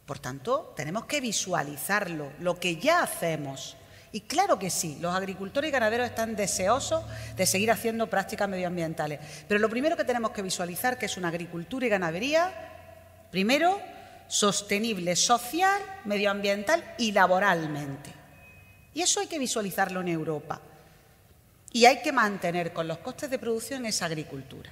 Por 0.06 0.20
tanto, 0.20 0.74
tenemos 0.78 1.04
que 1.04 1.20
visualizarlo, 1.20 2.32
lo 2.40 2.58
que 2.62 2.78
ya 2.78 3.04
hacemos. 3.04 3.76
Y 4.14 4.22
claro 4.22 4.60
que 4.60 4.70
sí, 4.70 5.00
los 5.02 5.14
agricultores 5.16 5.70
y 5.70 5.72
ganaderos 5.72 6.08
están 6.08 6.36
deseosos 6.36 7.04
de 7.36 7.48
seguir 7.48 7.72
haciendo 7.72 8.08
prácticas 8.08 8.48
medioambientales. 8.48 9.20
Pero 9.48 9.60
lo 9.60 9.70
primero 9.70 9.98
que 9.98 10.04
tenemos 10.04 10.30
que 10.30 10.44
visualizar 10.44 11.00
que 11.00 11.08
es 11.08 11.18
una 11.18 11.30
agricultura 11.30 11.88
y 11.88 11.90
ganadería, 11.90 12.54
primero, 13.32 13.82
sostenible 14.28 15.16
social, 15.16 15.82
medioambiental 16.06 16.94
y 17.00 17.12
laboralmente. 17.12 18.14
Y 18.94 19.02
eso 19.02 19.20
hay 19.20 19.26
que 19.26 19.40
visualizarlo 19.40 20.02
en 20.02 20.10
Europa. 20.10 20.62
Y 21.72 21.86
hay 21.86 22.04
que 22.04 22.12
mantener 22.12 22.72
con 22.72 22.88
los 22.88 23.00
costes 23.00 23.32
de 23.32 23.40
producción 23.40 23.84
esa 23.88 24.06
agricultura. 24.06 24.70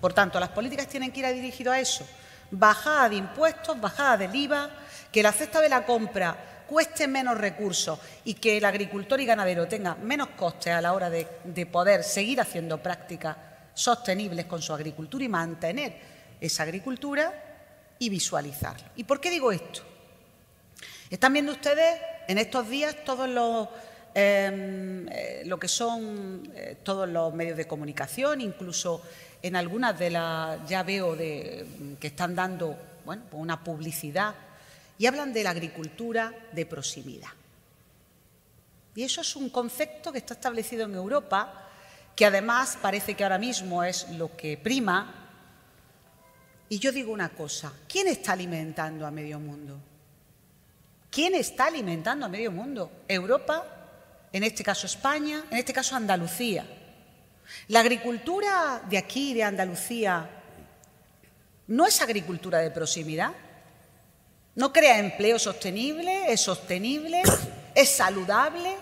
Por 0.00 0.12
tanto, 0.12 0.38
las 0.38 0.50
políticas 0.50 0.86
tienen 0.86 1.10
que 1.10 1.18
ir 1.18 1.34
dirigidas 1.34 1.74
a 1.74 1.80
eso. 1.80 2.06
Bajada 2.52 3.08
de 3.08 3.16
impuestos, 3.16 3.80
bajada 3.80 4.16
del 4.16 4.34
IVA, 4.34 4.70
que 5.10 5.24
la 5.24 5.32
cesta 5.32 5.60
de 5.60 5.68
la 5.68 5.84
compra 5.84 6.59
cueste 6.70 7.08
menos 7.08 7.36
recursos 7.36 7.98
y 8.24 8.34
que 8.34 8.58
el 8.58 8.64
agricultor 8.64 9.20
y 9.20 9.26
ganadero 9.26 9.66
tenga 9.66 9.96
menos 9.96 10.28
costes 10.28 10.72
a 10.72 10.80
la 10.80 10.92
hora 10.92 11.10
de, 11.10 11.26
de 11.42 11.66
poder 11.66 12.04
seguir 12.04 12.40
haciendo 12.40 12.80
prácticas 12.80 13.36
sostenibles 13.74 14.46
con 14.46 14.62
su 14.62 14.72
agricultura 14.72 15.24
y 15.24 15.28
mantener 15.28 15.96
esa 16.40 16.62
agricultura 16.62 17.96
y 17.98 18.08
visualizarlo. 18.08 18.86
¿Y 18.94 19.02
por 19.02 19.20
qué 19.20 19.30
digo 19.30 19.50
esto? 19.50 19.82
Están 21.10 21.32
viendo 21.32 21.50
ustedes 21.50 22.00
en 22.28 22.38
estos 22.38 22.68
días 22.68 22.94
todos 23.04 23.28
los 23.28 23.68
em, 24.14 25.08
eh, 25.08 25.42
lo 25.46 25.58
que 25.58 25.66
son 25.66 26.48
eh, 26.54 26.76
todos 26.84 27.08
los 27.08 27.34
medios 27.34 27.56
de 27.56 27.66
comunicación, 27.66 28.40
incluso 28.40 29.02
en 29.42 29.56
algunas 29.56 29.98
de 29.98 30.10
las, 30.10 30.68
ya 30.68 30.84
veo 30.84 31.16
de, 31.16 31.66
que 31.98 32.06
están 32.06 32.36
dando 32.36 32.78
bueno, 33.04 33.24
pues 33.28 33.42
una 33.42 33.64
publicidad 33.64 34.34
y 35.00 35.06
hablan 35.06 35.32
de 35.32 35.42
la 35.42 35.48
agricultura 35.48 36.30
de 36.52 36.66
proximidad. 36.66 37.30
Y 38.94 39.02
eso 39.02 39.22
es 39.22 39.34
un 39.34 39.48
concepto 39.48 40.12
que 40.12 40.18
está 40.18 40.34
establecido 40.34 40.84
en 40.84 40.94
Europa, 40.94 41.70
que 42.14 42.26
además 42.26 42.76
parece 42.82 43.14
que 43.14 43.22
ahora 43.24 43.38
mismo 43.38 43.82
es 43.82 44.10
lo 44.10 44.36
que 44.36 44.58
prima. 44.58 45.14
Y 46.68 46.78
yo 46.78 46.92
digo 46.92 47.14
una 47.14 47.30
cosa, 47.30 47.72
¿quién 47.88 48.08
está 48.08 48.32
alimentando 48.32 49.06
a 49.06 49.10
medio 49.10 49.40
mundo? 49.40 49.80
¿Quién 51.10 51.34
está 51.34 51.68
alimentando 51.68 52.26
a 52.26 52.28
medio 52.28 52.52
mundo? 52.52 52.92
Europa, 53.08 53.64
en 54.30 54.44
este 54.44 54.62
caso 54.62 54.86
España, 54.86 55.44
en 55.50 55.56
este 55.56 55.72
caso 55.72 55.96
Andalucía. 55.96 56.66
La 57.68 57.80
agricultura 57.80 58.82
de 58.86 58.98
aquí, 58.98 59.32
de 59.32 59.44
Andalucía, 59.44 60.28
no 61.68 61.86
es 61.86 62.02
agricultura 62.02 62.58
de 62.58 62.70
proximidad. 62.70 63.32
No 64.60 64.74
crea 64.74 64.98
empleo 64.98 65.38
sostenible, 65.38 66.30
es 66.30 66.42
sostenible, 66.42 67.22
es 67.74 67.88
saludable. 67.88 68.76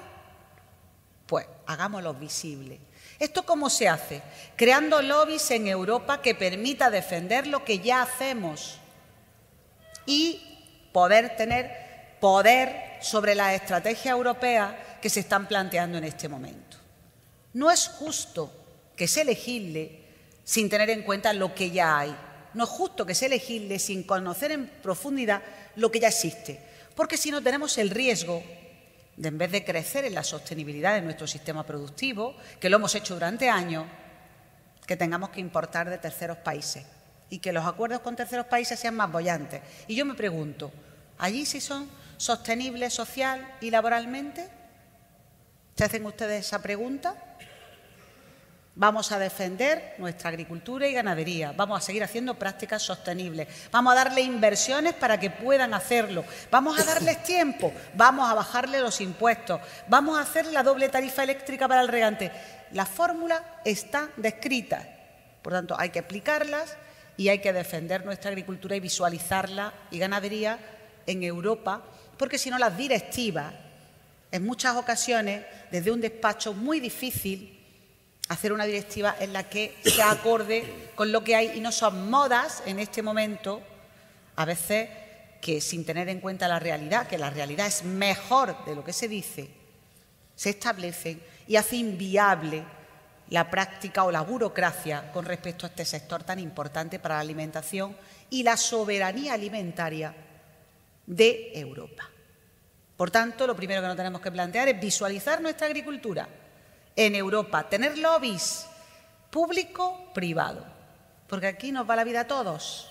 Pues 1.24 1.46
hagámoslo 1.66 2.14
visible. 2.14 2.80
¿Esto 3.16 3.46
cómo 3.46 3.70
se 3.70 3.88
hace? 3.88 4.20
Creando 4.56 5.00
lobbies 5.00 5.48
en 5.52 5.68
Europa 5.68 6.20
que 6.20 6.34
permita 6.34 6.90
defender 6.90 7.46
lo 7.46 7.64
que 7.64 7.78
ya 7.78 8.02
hacemos 8.02 8.80
y 10.04 10.42
poder 10.92 11.36
tener 11.36 12.16
poder 12.20 12.98
sobre 13.00 13.36
las 13.36 13.52
estrategias 13.52 14.16
europeas 14.16 14.74
que 15.00 15.08
se 15.08 15.20
están 15.20 15.46
planteando 15.46 15.96
en 15.96 16.02
este 16.02 16.28
momento. 16.28 16.76
No 17.52 17.70
es 17.70 17.86
justo 17.86 18.50
que 18.96 19.06
se 19.06 19.24
legisle 19.24 20.00
sin 20.42 20.68
tener 20.68 20.90
en 20.90 21.04
cuenta 21.04 21.32
lo 21.32 21.54
que 21.54 21.70
ya 21.70 22.00
hay. 22.00 22.16
No 22.54 22.64
es 22.64 22.70
justo 22.70 23.06
que 23.06 23.14
se 23.14 23.28
legisle 23.28 23.78
sin 23.78 24.02
conocer 24.02 24.50
en 24.50 24.66
profundidad 24.66 25.40
lo 25.78 25.90
que 25.90 26.00
ya 26.00 26.08
existe, 26.08 26.60
porque 26.94 27.16
si 27.16 27.30
no 27.30 27.40
tenemos 27.40 27.78
el 27.78 27.90
riesgo 27.90 28.42
de, 29.16 29.28
en 29.28 29.38
vez 29.38 29.52
de 29.52 29.64
crecer 29.64 30.04
en 30.04 30.14
la 30.14 30.24
sostenibilidad 30.24 30.94
de 30.94 31.02
nuestro 31.02 31.26
sistema 31.26 31.64
productivo, 31.64 32.36
que 32.60 32.68
lo 32.68 32.76
hemos 32.76 32.94
hecho 32.96 33.14
durante 33.14 33.48
años, 33.48 33.86
que 34.84 34.96
tengamos 34.96 35.30
que 35.30 35.40
importar 35.40 35.88
de 35.88 35.98
terceros 35.98 36.38
países 36.38 36.84
y 37.30 37.38
que 37.38 37.52
los 37.52 37.64
acuerdos 37.64 38.00
con 38.00 38.16
terceros 38.16 38.46
países 38.46 38.80
sean 38.80 38.96
más 38.96 39.12
bollantes. 39.12 39.60
Y 39.86 39.94
yo 39.94 40.04
me 40.04 40.14
pregunto, 40.14 40.72
¿allí 41.18 41.46
sí 41.46 41.60
son 41.60 41.88
sostenibles 42.16 42.92
social 42.92 43.56
y 43.60 43.70
laboralmente? 43.70 44.48
¿Se 45.76 45.84
hacen 45.84 46.04
ustedes 46.06 46.46
esa 46.46 46.60
pregunta? 46.60 47.14
Vamos 48.78 49.10
a 49.10 49.18
defender 49.18 49.96
nuestra 49.98 50.28
agricultura 50.28 50.86
y 50.86 50.92
ganadería, 50.92 51.50
vamos 51.50 51.82
a 51.82 51.84
seguir 51.84 52.04
haciendo 52.04 52.34
prácticas 52.34 52.80
sostenibles, 52.80 53.48
vamos 53.72 53.92
a 53.92 53.96
darle 53.96 54.20
inversiones 54.20 54.94
para 54.94 55.18
que 55.18 55.30
puedan 55.30 55.74
hacerlo, 55.74 56.24
vamos 56.48 56.78
a 56.78 56.84
darles 56.84 57.20
tiempo, 57.24 57.72
vamos 57.94 58.30
a 58.30 58.34
bajarle 58.34 58.78
los 58.78 59.00
impuestos, 59.00 59.60
vamos 59.88 60.16
a 60.16 60.22
hacer 60.22 60.46
la 60.46 60.62
doble 60.62 60.88
tarifa 60.90 61.24
eléctrica 61.24 61.66
para 61.66 61.80
el 61.80 61.88
regante. 61.88 62.30
La 62.70 62.86
fórmula 62.86 63.60
está 63.64 64.10
descrita, 64.16 64.88
por 65.42 65.54
tanto 65.54 65.74
hay 65.76 65.90
que 65.90 65.98
aplicarlas 65.98 66.76
y 67.16 67.30
hay 67.30 67.40
que 67.40 67.52
defender 67.52 68.04
nuestra 68.04 68.30
agricultura 68.30 68.76
y 68.76 68.80
visualizarla 68.80 69.72
y 69.90 69.98
ganadería 69.98 70.56
en 71.04 71.24
Europa, 71.24 71.82
porque 72.16 72.38
si 72.38 72.48
no 72.48 72.58
las 72.58 72.76
directivas, 72.76 73.52
en 74.30 74.44
muchas 74.44 74.76
ocasiones, 74.76 75.44
desde 75.72 75.90
un 75.90 76.00
despacho 76.00 76.54
muy 76.54 76.78
difícil, 76.78 77.57
hacer 78.28 78.52
una 78.52 78.66
directiva 78.66 79.16
en 79.18 79.32
la 79.32 79.48
que 79.48 79.76
se 79.82 80.02
acorde 80.02 80.90
con 80.94 81.12
lo 81.12 81.24
que 81.24 81.34
hay 81.34 81.52
y 81.56 81.60
no 81.60 81.72
son 81.72 82.10
modas 82.10 82.62
en 82.66 82.78
este 82.78 83.02
momento, 83.02 83.62
a 84.36 84.44
veces 84.44 84.90
que 85.40 85.60
sin 85.60 85.84
tener 85.84 86.08
en 86.08 86.20
cuenta 86.20 86.48
la 86.48 86.58
realidad, 86.58 87.06
que 87.06 87.18
la 87.18 87.30
realidad 87.30 87.66
es 87.66 87.84
mejor 87.84 88.64
de 88.64 88.74
lo 88.74 88.84
que 88.84 88.92
se 88.92 89.08
dice, 89.08 89.48
se 90.34 90.50
establecen 90.50 91.22
y 91.46 91.56
hace 91.56 91.76
inviable 91.76 92.64
la 93.30 93.50
práctica 93.50 94.04
o 94.04 94.10
la 94.10 94.22
burocracia 94.22 95.10
con 95.12 95.24
respecto 95.24 95.66
a 95.66 95.68
este 95.70 95.84
sector 95.84 96.22
tan 96.22 96.38
importante 96.38 96.98
para 96.98 97.16
la 97.16 97.20
alimentación 97.20 97.96
y 98.30 98.42
la 98.42 98.56
soberanía 98.56 99.34
alimentaria 99.34 100.14
de 101.06 101.52
Europa. 101.54 102.08
Por 102.96 103.10
tanto, 103.10 103.46
lo 103.46 103.56
primero 103.56 103.80
que 103.80 103.86
nos 103.86 103.96
tenemos 103.96 104.20
que 104.20 104.32
plantear 104.32 104.68
es 104.68 104.80
visualizar 104.80 105.40
nuestra 105.40 105.66
agricultura 105.66 106.28
en 106.98 107.14
Europa, 107.14 107.68
tener 107.68 107.96
lobbies 107.96 108.66
público-privado, 109.30 110.64
porque 111.28 111.46
aquí 111.46 111.70
nos 111.70 111.88
va 111.88 111.94
la 111.94 112.02
vida 112.02 112.22
a 112.22 112.26
todos. 112.26 112.90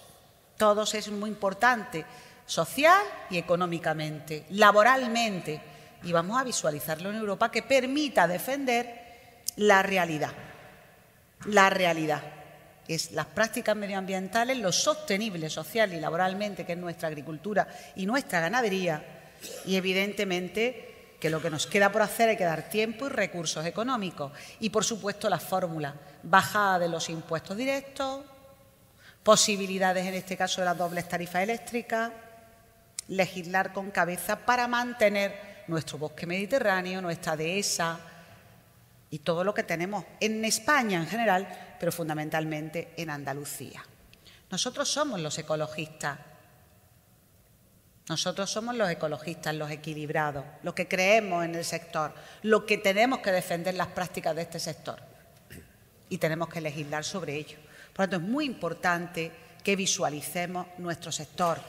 Todos 0.55 0.93
es 0.93 1.09
muy 1.09 1.29
importante, 1.29 2.05
social 2.45 3.01
y 3.29 3.37
económicamente, 3.37 4.45
laboralmente. 4.51 5.59
Y 6.03 6.13
vamos 6.13 6.39
a 6.39 6.45
visualizarlo 6.45 7.09
en 7.09 7.17
Europa 7.17 7.51
que 7.51 7.63
permita 7.63 8.29
defender 8.29 9.43
la 9.57 9.83
realidad. 9.83 10.31
La 11.47 11.69
realidad 11.69 12.23
es 12.87 13.11
las 13.11 13.25
prácticas 13.25 13.75
medioambientales, 13.75 14.57
lo 14.57 14.71
sostenible 14.71 15.49
social 15.49 15.91
y 15.91 15.99
laboralmente, 15.99 16.65
que 16.65 16.73
es 16.73 16.79
nuestra 16.79 17.09
agricultura 17.09 17.67
y 17.97 18.05
nuestra 18.05 18.39
ganadería, 18.39 19.03
y 19.65 19.75
evidentemente 19.75 20.86
que 21.19 21.29
lo 21.29 21.41
que 21.41 21.49
nos 21.49 21.67
queda 21.67 21.91
por 21.91 22.01
hacer 22.01 22.37
que 22.37 22.43
dar 22.43 22.69
tiempo 22.69 23.07
y 23.07 23.09
recursos 23.09 23.65
económicos. 23.65 24.31
Y 24.59 24.69
por 24.69 24.83
supuesto 24.83 25.29
la 25.29 25.39
fórmula, 25.39 25.93
bajada 26.23 26.79
de 26.79 26.89
los 26.89 27.09
impuestos 27.09 27.57
directos, 27.57 28.23
posibilidades 29.23 30.05
en 30.05 30.13
este 30.13 30.37
caso 30.37 30.61
de 30.61 30.65
las 30.65 30.77
dobles 30.77 31.07
tarifas 31.07 31.43
eléctricas, 31.43 32.11
legislar 33.07 33.73
con 33.73 33.91
cabeza 33.91 34.37
para 34.45 34.67
mantener 34.67 35.63
nuestro 35.67 35.97
bosque 35.97 36.25
mediterráneo, 36.25 37.01
nuestra 37.01 37.35
dehesa 37.35 37.99
y 39.09 39.19
todo 39.19 39.43
lo 39.43 39.53
que 39.53 39.63
tenemos 39.63 40.05
en 40.19 40.43
España 40.45 40.99
en 40.99 41.07
general, 41.07 41.75
pero 41.79 41.91
fundamentalmente 41.91 42.93
en 42.97 43.09
Andalucía. 43.09 43.83
Nosotros 44.49 44.87
somos 44.87 45.19
los 45.19 45.37
ecologistas. 45.37 46.19
Nosotros 48.09 48.49
somos 48.49 48.75
los 48.75 48.89
ecologistas, 48.89 49.53
los 49.53 49.69
equilibrados, 49.69 50.45
los 50.63 50.73
que 50.73 50.87
creemos 50.87 51.43
en 51.43 51.55
el 51.55 51.65
sector, 51.65 52.13
los 52.41 52.63
que 52.63 52.77
tenemos 52.77 53.19
que 53.19 53.31
defender 53.31 53.73
las 53.73 53.87
prácticas 53.87 54.35
de 54.35 54.43
este 54.43 54.59
sector 54.59 55.01
y 56.09 56.17
tenemos 56.17 56.47
que 56.47 56.61
legislar 56.61 57.03
sobre 57.03 57.35
ello. 57.35 57.57
Por 57.93 58.05
lo 58.05 58.09
tanto, 58.09 58.25
es 58.25 58.31
muy 58.31 58.45
importante 58.45 59.31
que 59.61 59.75
visualicemos 59.75 60.67
nuestro 60.77 61.11
sector, 61.11 61.59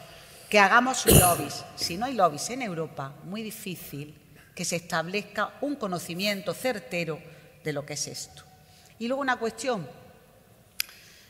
que 0.48 0.60
hagamos 0.60 1.06
lobbies. 1.06 1.64
Si 1.74 1.96
no 1.96 2.06
hay 2.06 2.14
lobbies 2.14 2.50
en 2.50 2.62
Europa, 2.62 3.12
muy 3.24 3.42
difícil 3.42 4.16
que 4.54 4.64
se 4.64 4.76
establezca 4.76 5.54
un 5.60 5.76
conocimiento 5.76 6.54
certero 6.54 7.20
de 7.64 7.72
lo 7.72 7.84
que 7.84 7.94
es 7.94 8.06
esto. 8.06 8.44
Y 8.98 9.08
luego 9.08 9.22
una 9.22 9.38
cuestión. 9.38 9.86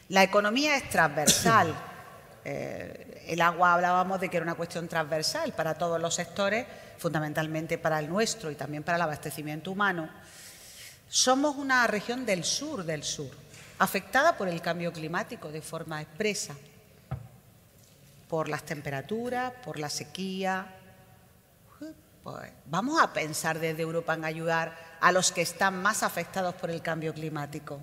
La 0.08 0.22
economía 0.22 0.76
es 0.76 0.88
transversal. 0.88 1.74
Eh, 2.50 3.24
el 3.26 3.42
agua 3.42 3.74
hablábamos 3.74 4.18
de 4.20 4.30
que 4.30 4.38
era 4.38 4.44
una 4.44 4.54
cuestión 4.54 4.88
transversal 4.88 5.52
para 5.52 5.74
todos 5.74 6.00
los 6.00 6.14
sectores, 6.14 6.66
fundamentalmente 6.96 7.76
para 7.76 7.98
el 7.98 8.08
nuestro 8.08 8.50
y 8.50 8.54
también 8.54 8.82
para 8.82 8.96
el 8.96 9.02
abastecimiento 9.02 9.70
humano. 9.70 10.08
Somos 11.10 11.56
una 11.56 11.86
región 11.86 12.24
del 12.24 12.44
sur 12.44 12.84
del 12.84 13.04
sur, 13.04 13.28
afectada 13.78 14.34
por 14.38 14.48
el 14.48 14.62
cambio 14.62 14.90
climático 14.94 15.52
de 15.52 15.60
forma 15.60 16.00
expresa, 16.00 16.54
por 18.28 18.48
las 18.48 18.62
temperaturas, 18.62 19.52
por 19.62 19.78
la 19.78 19.90
sequía. 19.90 20.74
Pues 22.22 22.50
vamos 22.64 22.98
a 22.98 23.12
pensar 23.12 23.58
desde 23.58 23.82
Europa 23.82 24.14
en 24.14 24.24
ayudar 24.24 24.74
a 25.02 25.12
los 25.12 25.32
que 25.32 25.42
están 25.42 25.82
más 25.82 26.02
afectados 26.02 26.54
por 26.54 26.70
el 26.70 26.80
cambio 26.80 27.12
climático. 27.12 27.82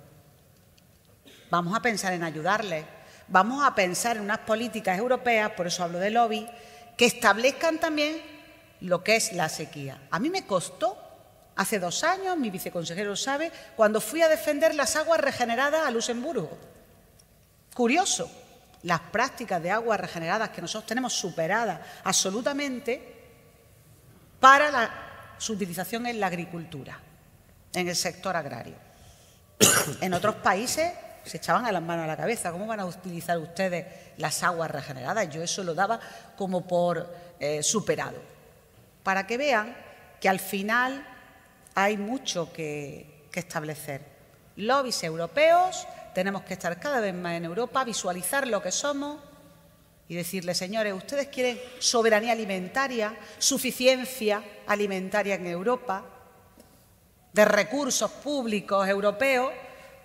Vamos 1.50 1.76
a 1.76 1.80
pensar 1.80 2.12
en 2.14 2.24
ayudarles. 2.24 2.95
Vamos 3.28 3.64
a 3.64 3.74
pensar 3.74 4.16
en 4.16 4.22
unas 4.22 4.38
políticas 4.38 4.98
europeas, 4.98 5.52
por 5.52 5.66
eso 5.66 5.82
hablo 5.82 5.98
de 5.98 6.10
lobby, 6.10 6.46
que 6.96 7.06
establezcan 7.06 7.78
también 7.78 8.22
lo 8.80 9.02
que 9.02 9.16
es 9.16 9.32
la 9.32 9.48
sequía. 9.48 10.00
A 10.10 10.18
mí 10.18 10.30
me 10.30 10.46
costó 10.46 11.06
Hace 11.56 11.78
dos 11.78 12.04
años, 12.04 12.36
mi 12.36 12.50
viceconsejero 12.50 13.16
sabe, 13.16 13.50
cuando 13.76 14.02
fui 14.02 14.20
a 14.20 14.28
defender 14.28 14.74
las 14.74 14.94
aguas 14.94 15.18
regeneradas 15.18 15.86
a 15.86 15.90
Luxemburgo. 15.90 16.50
Curioso, 17.74 18.30
las 18.82 19.00
prácticas 19.00 19.62
de 19.62 19.70
aguas 19.70 19.98
regeneradas 19.98 20.50
que 20.50 20.60
nosotros 20.60 20.86
tenemos 20.86 21.14
superadas 21.14 21.80
absolutamente 22.04 23.14
para 24.38 24.70
la, 24.70 24.90
su 25.38 25.54
utilización 25.54 26.06
en 26.06 26.20
la 26.20 26.26
agricultura, 26.26 27.00
en 27.72 27.88
el 27.88 27.96
sector 27.96 28.36
agrario. 28.36 28.76
en 30.02 30.12
otros 30.12 30.36
países 30.36 30.92
se 31.26 31.38
echaban 31.38 31.66
a 31.66 31.72
las 31.72 31.82
manos 31.82 32.04
a 32.04 32.08
la 32.08 32.16
cabeza. 32.16 32.52
¿Cómo 32.52 32.66
van 32.66 32.80
a 32.80 32.86
utilizar 32.86 33.38
ustedes 33.38 33.86
las 34.16 34.42
aguas 34.42 34.70
regeneradas? 34.70 35.28
Yo 35.30 35.42
eso 35.42 35.62
lo 35.62 35.74
daba 35.74 36.00
como 36.36 36.66
por 36.66 37.12
eh, 37.38 37.62
superado. 37.62 38.18
Para 39.02 39.26
que 39.26 39.36
vean 39.36 39.76
que 40.20 40.28
al 40.28 40.40
final 40.40 41.06
hay 41.74 41.96
mucho 41.96 42.52
que, 42.52 43.14
establecer. 43.36 44.00
Lobbies 44.56 45.04
europeos, 45.04 45.86
tenemos 46.14 46.40
que 46.40 46.54
estar 46.54 46.80
cada 46.80 47.00
vez 47.00 47.12
más 47.12 47.34
en 47.34 47.44
Europa, 47.44 47.84
visualizar 47.84 48.46
lo 48.46 48.62
que 48.62 48.72
somos 48.72 49.18
y 50.08 50.14
decirle, 50.14 50.54
señores, 50.54 50.94
ustedes 50.94 51.28
quieren 51.28 51.60
soberanía 51.78 52.32
alimentaria, 52.32 53.14
suficiencia 53.36 54.42
alimentaria 54.66 55.34
en 55.34 55.48
Europa, 55.48 56.02
de 57.30 57.44
recursos 57.44 58.10
públicos 58.10 58.88
europeos, 58.88 59.52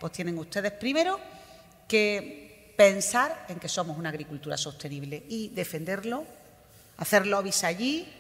pues 0.02 0.14
tienen 0.14 0.36
ustedes 0.40 0.72
primero 0.72 1.20
que 1.88 2.74
pensar 2.76 3.46
en 3.50 3.60
que 3.60 3.70
somos 3.70 3.96
una 4.00 4.10
agricultura 4.10 4.58
sostenible 4.58 5.24
y 5.30 5.50
defenderlo, 5.50 6.26
hacer 6.98 7.28
lobbies 7.28 7.64
allí 7.64 8.12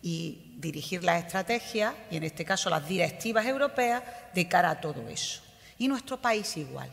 y 0.00 0.54
dirigir 0.58 1.02
las 1.02 1.24
estrategias 1.24 1.92
y 2.08 2.18
en 2.18 2.22
este 2.22 2.44
caso 2.44 2.70
las 2.70 2.86
directivas 2.86 3.44
europeas 3.46 4.04
de 4.32 4.46
cara 4.46 4.70
a 4.70 4.80
todo 4.80 5.08
eso. 5.08 5.42
Y 5.76 5.88
nuestro 5.88 6.22
país 6.22 6.56
igual, 6.56 6.88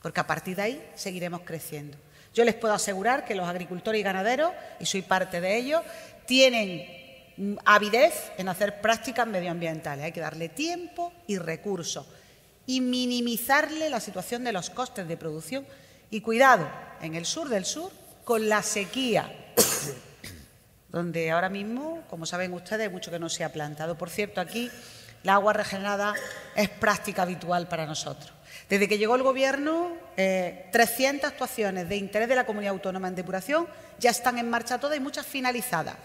porque 0.00 0.20
a 0.20 0.26
partir 0.28 0.54
de 0.54 0.62
ahí 0.62 0.90
seguiremos 0.94 1.40
creciendo. 1.40 1.98
Yo 2.32 2.44
les 2.44 2.54
puedo 2.54 2.72
asegurar 2.72 3.24
que 3.24 3.34
los 3.34 3.48
agricultores 3.48 4.00
y 4.00 4.04
ganaderos, 4.04 4.52
y 4.78 4.86
soy 4.86 5.02
parte 5.02 5.40
de 5.40 5.56
ellos, 5.56 5.82
tienen 6.24 6.86
avidez 7.64 8.30
en 8.38 8.48
hacer 8.48 8.80
prácticas 8.80 9.26
medioambientales. 9.26 10.04
Hay 10.04 10.12
que 10.12 10.20
darle 10.20 10.50
tiempo 10.50 11.12
y 11.26 11.38
recursos 11.38 12.06
y 12.66 12.80
minimizarle 12.80 13.88
la 13.90 14.00
situación 14.00 14.44
de 14.44 14.52
los 14.52 14.70
costes 14.70 15.06
de 15.06 15.16
producción. 15.16 15.66
Y 16.10 16.20
cuidado, 16.20 16.68
en 17.00 17.14
el 17.14 17.26
sur 17.26 17.48
del 17.48 17.64
sur, 17.64 17.90
con 18.24 18.48
la 18.48 18.62
sequía 18.62 19.32
donde 20.88 21.30
ahora 21.30 21.48
mismo, 21.48 22.02
como 22.08 22.26
saben 22.26 22.52
ustedes, 22.52 22.90
mucho 22.90 23.10
que 23.10 23.18
no 23.18 23.28
se 23.28 23.44
ha 23.44 23.52
plantado. 23.52 23.98
Por 23.98 24.10
cierto, 24.10 24.40
aquí 24.40 24.70
la 25.22 25.34
agua 25.34 25.52
regenerada 25.52 26.14
es 26.54 26.68
práctica 26.68 27.22
habitual 27.22 27.68
para 27.68 27.86
nosotros. 27.86 28.32
Desde 28.68 28.88
que 28.88 28.98
llegó 28.98 29.14
el 29.14 29.22
Gobierno, 29.22 29.92
300 30.16 30.16
eh, 30.16 31.32
actuaciones 31.32 31.88
de 31.88 31.96
interés 31.96 32.28
de 32.28 32.34
la 32.34 32.46
comunidad 32.46 32.72
autónoma 32.72 33.08
en 33.08 33.14
depuración 33.14 33.66
ya 33.98 34.10
están 34.10 34.38
en 34.38 34.50
marcha 34.50 34.78
todas 34.78 34.96
y 34.96 35.00
muchas 35.00 35.26
finalizadas. 35.26 35.96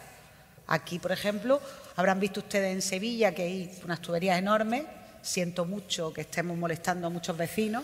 Aquí, 0.68 1.00
por 1.00 1.12
ejemplo, 1.12 1.60
habrán 1.96 2.20
visto 2.20 2.40
ustedes 2.40 2.74
en 2.74 2.82
Sevilla 2.82 3.34
que 3.34 3.44
hay 3.44 3.80
unas 3.84 4.02
tuberías 4.02 4.38
enormes. 4.38 4.84
Siento 5.22 5.66
mucho 5.66 6.12
que 6.12 6.22
estemos 6.22 6.58
molestando 6.58 7.08
a 7.08 7.10
muchos 7.10 7.38
vecinos, 7.38 7.84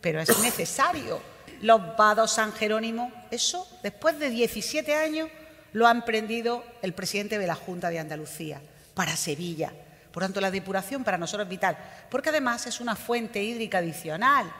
pero 0.00 0.20
es 0.20 0.38
necesario. 0.40 1.20
Los 1.62 1.96
vados 1.96 2.32
San 2.32 2.52
Jerónimo, 2.52 3.12
eso 3.30 3.66
después 3.82 4.18
de 4.18 4.30
17 4.30 4.94
años 4.94 5.28
lo 5.72 5.86
ha 5.86 5.90
emprendido 5.90 6.64
el 6.82 6.92
presidente 6.92 7.38
de 7.38 7.46
la 7.46 7.54
Junta 7.54 7.90
de 7.90 7.98
Andalucía 7.98 8.60
para 8.94 9.16
Sevilla. 9.16 9.72
Por 10.12 10.22
tanto, 10.22 10.40
la 10.40 10.50
depuración 10.50 11.04
para 11.04 11.18
nosotros 11.18 11.46
es 11.46 11.50
vital, 11.50 11.76
porque 12.10 12.30
además 12.30 12.66
es 12.66 12.80
una 12.80 12.96
fuente 12.96 13.42
hídrica 13.42 13.78
adicional, 13.78 14.50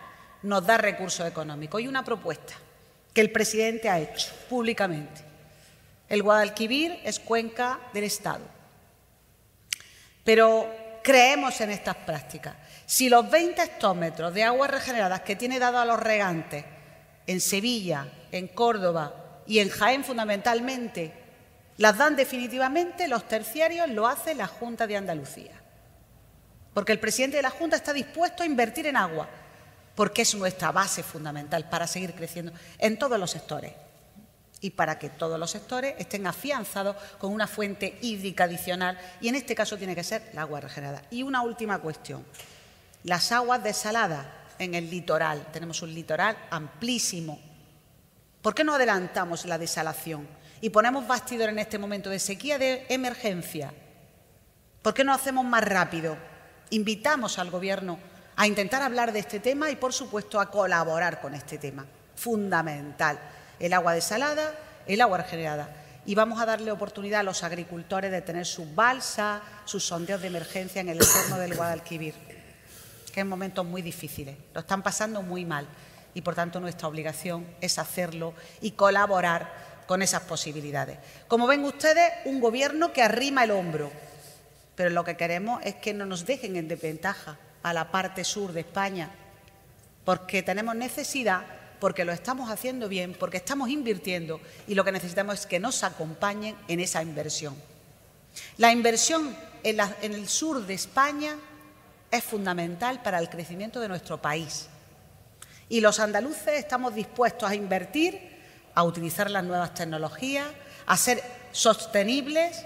nos 0.43 0.67
da 0.67 0.77
recursos 0.77 1.27
económicos. 1.27 1.81
Y 1.81 1.89
una 1.89 2.05
propuesta 2.05 2.55
que 3.15 3.23
el 3.23 3.33
presidente 3.33 3.89
ha 3.89 3.99
hecho 3.99 4.29
públicamente. 4.51 5.23
El 6.09 6.23
Guadalquivir 6.23 7.01
es 7.03 7.19
cuenca 7.19 7.81
del 7.95 8.05
Estado. 8.05 8.45
Pero 10.23 10.71
creemos 11.07 11.61
en 11.61 11.71
estas 11.71 11.95
prácticas. 11.95 12.57
Si 12.85 13.09
los 13.09 13.31
20 13.31 13.63
hectómetros 13.63 14.35
de 14.35 14.43
aguas 14.43 14.69
regeneradas 14.69 15.21
que 15.21 15.37
tiene 15.37 15.61
dado 15.61 15.79
a 15.79 15.85
los 15.85 16.01
regantes 16.01 16.65
en 17.29 17.41
Sevilla, 17.41 18.09
en 18.33 18.49
Córdoba 18.49 19.43
y 19.47 19.61
en 19.61 19.69
Jaén 19.69 20.03
fundamentalmente 20.03 21.13
las 21.77 21.97
dan 21.97 22.17
definitivamente, 22.17 23.07
los 23.07 23.29
terciarios 23.29 23.89
lo 23.89 24.09
hace 24.09 24.35
la 24.35 24.49
Junta 24.49 24.89
de 24.89 24.97
Andalucía. 24.97 25.53
Porque 26.75 26.91
el 26.91 26.99
presidente 26.99 27.37
de 27.37 27.45
la 27.45 27.51
Junta 27.51 27.77
está 27.77 27.93
dispuesto 27.93 28.43
a 28.43 28.47
invertir 28.47 28.89
en 28.89 28.97
agua, 28.97 29.29
porque 29.95 30.23
es 30.23 30.35
nuestra 30.35 30.73
base 30.73 31.05
fundamental 31.05 31.69
para 31.69 31.87
seguir 31.87 32.15
creciendo 32.15 32.53
en 32.79 32.99
todos 32.99 33.17
los 33.21 33.31
sectores 33.31 33.73
y 34.67 34.71
para 34.71 34.99
que 34.99 35.11
todos 35.11 35.39
los 35.39 35.53
sectores 35.53 35.95
estén 35.97 36.27
afianzados 36.27 36.97
con 37.19 37.33
una 37.33 37.47
fuente 37.47 37.99
hídrica 38.03 38.45
adicional 38.45 38.99
y 39.21 39.29
en 39.29 39.37
este 39.37 39.55
caso 39.55 39.79
tiene 39.79 39.95
que 39.95 40.03
ser 40.03 40.31
el 40.33 40.39
agua 40.39 40.61
regenerada. 40.61 41.03
Y 41.13 41.23
una 41.23 41.43
última 41.43 41.79
cuestión, 41.79 42.27
las 43.05 43.31
aguas 43.31 43.63
desaladas 43.63 44.27
en 44.59 44.75
el 44.75 44.91
litoral. 44.91 45.47
Tenemos 45.53 45.83
un 45.83 45.95
litoral 45.95 46.37
amplísimo, 46.51 47.39
¿Por 48.43 48.55
qué 48.55 48.63
no 48.63 48.75
adelantamos 48.75 49.45
la 49.45 49.59
desalación 49.59 50.29
y 50.61 50.71
ponemos 50.71 51.07
bastidor 51.07 51.49
en 51.49 51.59
este 51.59 51.79
momento 51.79 52.11
de 52.11 52.21
sequía 52.21 52.59
de 52.59 52.87
emergencia, 52.89 53.73
¿por 54.83 54.95
qué 54.95 55.03
no 55.03 55.13
hacemos 55.13 55.45
más 55.45 55.65
rápido? 55.65 56.17
Invitamos 56.71 57.41
al 57.41 57.51
Gobierno 57.51 57.99
a 58.37 58.47
intentar 58.47 58.83
hablar 58.83 59.13
de 59.13 59.19
este 59.19 59.41
tema 59.41 59.69
y, 59.69 59.75
por 59.75 59.93
supuesto, 59.93 60.39
a 60.39 60.49
colaborar 60.49 61.21
con 61.21 61.35
este 61.35 61.59
tema. 61.59 61.87
Fundamental. 62.15 63.19
El 63.59 63.73
agua 63.73 63.95
desalada, 63.95 64.55
el 64.87 65.01
agua 65.01 65.19
regenerada. 65.19 65.69
Y 66.05 66.15
vamos 66.15 66.41
a 66.41 66.47
darle 66.47 66.71
oportunidad 66.71 67.21
a 67.21 67.25
los 67.25 67.43
agricultores 67.43 68.11
de 68.11 68.23
tener 68.23 68.47
sus 68.47 68.73
balsas, 68.75 69.43
sus 69.65 69.85
sondeos 69.85 70.21
de 70.21 70.29
emergencia 70.29 70.81
en 70.81 70.89
el 70.89 70.99
entorno 70.99 71.39
del 71.39 71.57
Guadalquivir, 71.57 72.15
que 73.13 73.21
en 73.21 73.29
momentos 73.29 73.67
muy 73.67 73.83
difíciles. 73.83 74.37
Lo 74.55 74.61
están 74.61 74.83
pasando 74.83 75.23
muy 75.23 75.45
mal 75.45 75.67
y, 76.15 76.23
por 76.23 76.35
tanto, 76.35 76.61
nuestra 76.61 76.87
obligación 76.87 77.47
es 77.61 77.79
hacerlo 77.79 78.35
y 78.61 78.73
colaborar 78.73 79.51
con 79.87 80.03
esas 80.03 80.23
posibilidades. 80.23 80.99
Como 81.29 81.47
ven 81.47 81.65
ustedes, 81.65 82.13
un 82.25 82.41
gobierno 82.41 82.93
que 82.93 83.03
arrima 83.03 83.45
el 83.45 83.51
hombro, 83.51 83.91
pero 84.75 84.91
lo 84.91 85.05
que 85.05 85.17
queremos 85.17 85.61
es 85.65 85.77
que 85.77 85.95
no 85.95 86.07
nos 86.07 86.27
dejen 86.27 86.57
en 86.57 86.69
desventaja 86.69 87.39
a 87.63 87.73
la 87.73 87.91
parte 87.91 88.23
sur 88.23 88.53
de 88.53 88.61
España, 88.61 89.11
porque 90.05 90.43
tenemos 90.43 90.77
necesidad, 90.77 91.43
porque 91.81 92.05
lo 92.05 92.13
estamos 92.13 92.51
haciendo 92.51 92.89
bien, 92.89 93.15
porque 93.19 93.37
estamos 93.37 93.69
invirtiendo 93.69 94.41
y 94.67 94.75
lo 94.75 94.85
que 94.85 94.93
necesitamos 94.93 95.41
es 95.41 95.47
que 95.47 95.61
nos 95.61 95.83
acompañen 95.83 96.57
en 96.69 96.81
esa 96.81 97.03
inversión. 97.03 97.55
La 98.59 98.73
inversión 98.73 99.37
en, 99.63 99.81
el 100.13 100.29
sur 100.29 100.67
de 100.67 100.75
España 100.75 101.37
es 102.11 102.23
fundamental 102.23 103.03
para 103.03 103.19
el 103.19 103.29
crecimiento 103.29 103.81
de 103.81 103.89
nuestro 103.89 104.21
país. 104.21 104.69
Y 105.69 105.81
los 105.81 105.99
andaluces 105.99 106.55
estamos 106.55 106.95
dispuestos 106.95 107.51
a 107.51 107.55
invertir, 107.55 108.37
a 108.75 108.85
utilizar 108.85 109.31
las 109.31 109.45
nuevas 109.45 109.75
tecnologías, 109.75 110.47
a 110.87 110.97
ser 110.97 111.23
sostenibles, 111.51 112.65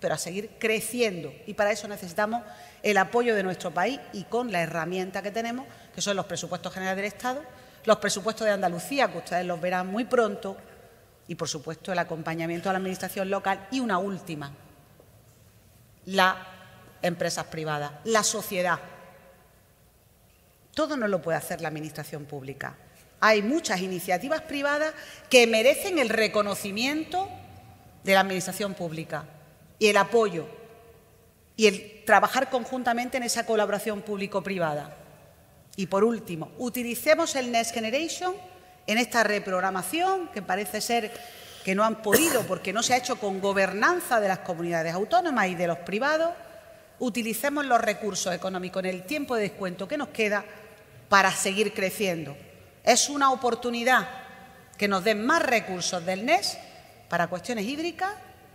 pero 0.00 0.14
a 0.14 0.18
seguir 0.18 0.50
creciendo. 0.58 1.32
Y 1.46 1.54
para 1.54 1.72
eso 1.72 1.86
necesitamos 1.88 2.42
el 2.82 2.96
apoyo 2.98 3.34
de 3.34 3.42
nuestro 3.42 3.72
país 3.72 4.00
y 4.12 4.24
con 4.24 4.52
la 4.52 4.62
herramienta 4.62 5.22
que 5.22 5.30
tenemos, 5.30 5.66
que 5.94 6.00
son 6.00 6.16
los 6.16 6.26
presupuestos 6.26 6.72
generales 6.72 6.96
del 6.96 7.06
Estado, 7.06 7.42
los 7.84 7.98
presupuestos 7.98 8.46
de 8.46 8.52
Andalucía, 8.52 9.10
que 9.10 9.18
ustedes 9.18 9.46
los 9.46 9.60
verán 9.60 9.88
muy 9.88 10.04
pronto, 10.04 10.56
y 11.26 11.34
por 11.34 11.48
supuesto 11.48 11.92
el 11.92 11.98
acompañamiento 11.98 12.68
a 12.68 12.72
la 12.72 12.78
Administración 12.78 13.30
local 13.30 13.66
y 13.70 13.80
una 13.80 13.98
última, 13.98 14.52
las 16.06 16.36
empresas 17.02 17.46
privadas, 17.46 17.92
la 18.04 18.22
sociedad. 18.22 18.78
Todo 20.74 20.96
no 20.96 21.08
lo 21.08 21.22
puede 21.22 21.38
hacer 21.38 21.60
la 21.60 21.68
Administración 21.68 22.24
pública. 22.24 22.76
Hay 23.20 23.42
muchas 23.42 23.80
iniciativas 23.80 24.42
privadas 24.42 24.92
que 25.30 25.46
merecen 25.46 25.98
el 25.98 26.08
reconocimiento 26.08 27.28
de 28.02 28.12
la 28.12 28.20
Administración 28.20 28.74
pública 28.74 29.24
y 29.78 29.86
el 29.86 29.96
apoyo 29.96 30.46
y 31.56 31.66
el 31.66 32.04
trabajar 32.04 32.50
conjuntamente 32.50 33.16
en 33.16 33.22
esa 33.22 33.46
colaboración 33.46 34.02
público-privada. 34.02 35.03
Y 35.76 35.86
por 35.86 36.04
último, 36.04 36.52
utilicemos 36.58 37.34
el 37.34 37.50
Next 37.50 37.74
Generation 37.74 38.34
en 38.86 38.98
esta 38.98 39.24
reprogramación 39.24 40.28
que 40.28 40.42
parece 40.42 40.80
ser 40.80 41.12
que 41.64 41.74
no 41.74 41.84
han 41.84 42.02
podido 42.02 42.42
porque 42.42 42.72
no 42.72 42.82
se 42.82 42.94
ha 42.94 42.98
hecho 42.98 43.16
con 43.16 43.40
gobernanza 43.40 44.20
de 44.20 44.28
las 44.28 44.40
comunidades 44.40 44.94
autónomas 44.94 45.48
y 45.48 45.54
de 45.54 45.66
los 45.66 45.78
privados. 45.78 46.30
Utilicemos 46.98 47.64
los 47.64 47.80
recursos 47.80 48.32
económicos 48.34 48.84
en 48.84 48.90
el 48.90 49.02
tiempo 49.04 49.34
de 49.34 49.42
descuento 49.42 49.88
que 49.88 49.96
nos 49.96 50.08
queda 50.08 50.44
para 51.08 51.32
seguir 51.32 51.72
creciendo. 51.72 52.36
Es 52.84 53.08
una 53.08 53.32
oportunidad 53.32 54.08
que 54.76 54.88
nos 54.88 55.02
den 55.02 55.24
más 55.24 55.42
recursos 55.42 56.04
del 56.04 56.24
NES 56.24 56.58
para 57.08 57.28
cuestiones 57.28 57.64
hídricas, 57.64 58.10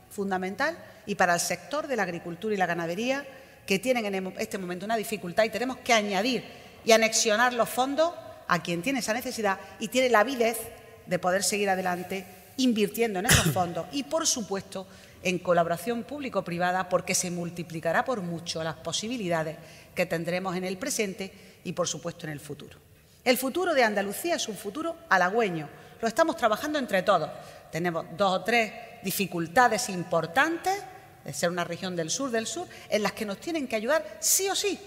fundamental, 0.09 0.77
y 1.05 1.15
para 1.15 1.33
el 1.33 1.39
sector 1.39 1.87
de 1.87 1.95
la 1.95 2.03
agricultura 2.03 2.53
y 2.53 2.57
la 2.57 2.65
ganadería, 2.65 3.25
que 3.65 3.79
tienen 3.79 4.05
en 4.05 4.33
este 4.37 4.57
momento 4.57 4.85
una 4.85 4.95
dificultad 4.95 5.43
y 5.43 5.49
tenemos 5.49 5.77
que 5.77 5.93
añadir 5.93 6.43
y 6.85 6.91
anexionar 6.91 7.53
los 7.53 7.69
fondos 7.69 8.13
a 8.47 8.61
quien 8.61 8.81
tiene 8.81 8.99
esa 8.99 9.13
necesidad 9.13 9.59
y 9.79 9.87
tiene 9.87 10.09
la 10.09 10.21
avidez 10.21 10.57
de 11.05 11.19
poder 11.19 11.43
seguir 11.43 11.69
adelante 11.69 12.25
invirtiendo 12.57 13.19
en 13.19 13.27
esos 13.27 13.53
fondos 13.53 13.85
y, 13.91 14.03
por 14.03 14.27
supuesto, 14.27 14.87
en 15.23 15.39
colaboración 15.39 16.03
público-privada, 16.03 16.89
porque 16.89 17.15
se 17.15 17.31
multiplicará 17.31 18.05
por 18.05 18.21
mucho 18.21 18.63
las 18.63 18.75
posibilidades 18.75 19.57
que 19.95 20.05
tendremos 20.05 20.55
en 20.55 20.63
el 20.63 20.77
presente 20.77 21.31
y, 21.63 21.73
por 21.73 21.87
supuesto, 21.87 22.25
en 22.25 22.33
el 22.33 22.39
futuro. 22.39 22.77
El 23.23 23.37
futuro 23.37 23.73
de 23.73 23.83
Andalucía 23.83 24.35
es 24.35 24.47
un 24.47 24.55
futuro 24.55 24.95
halagüeño. 25.09 25.69
Lo 26.01 26.07
estamos 26.07 26.37
trabajando 26.37 26.79
entre 26.79 27.03
todos. 27.03 27.29
Tenemos 27.71 28.05
dos 28.17 28.39
o 28.39 28.43
tres 28.43 28.71
dificultades 29.03 29.89
importantes 29.89 30.81
de 31.23 31.33
ser 31.33 31.49
una 31.49 31.65
región 31.65 31.95
del 31.95 32.09
sur 32.09 32.31
del 32.31 32.47
sur, 32.47 32.67
en 32.89 33.03
las 33.03 33.11
que 33.11 33.25
nos 33.25 33.39
tienen 33.39 33.67
que 33.67 33.75
ayudar 33.75 34.17
sí 34.19 34.49
o 34.49 34.55
sí 34.55 34.79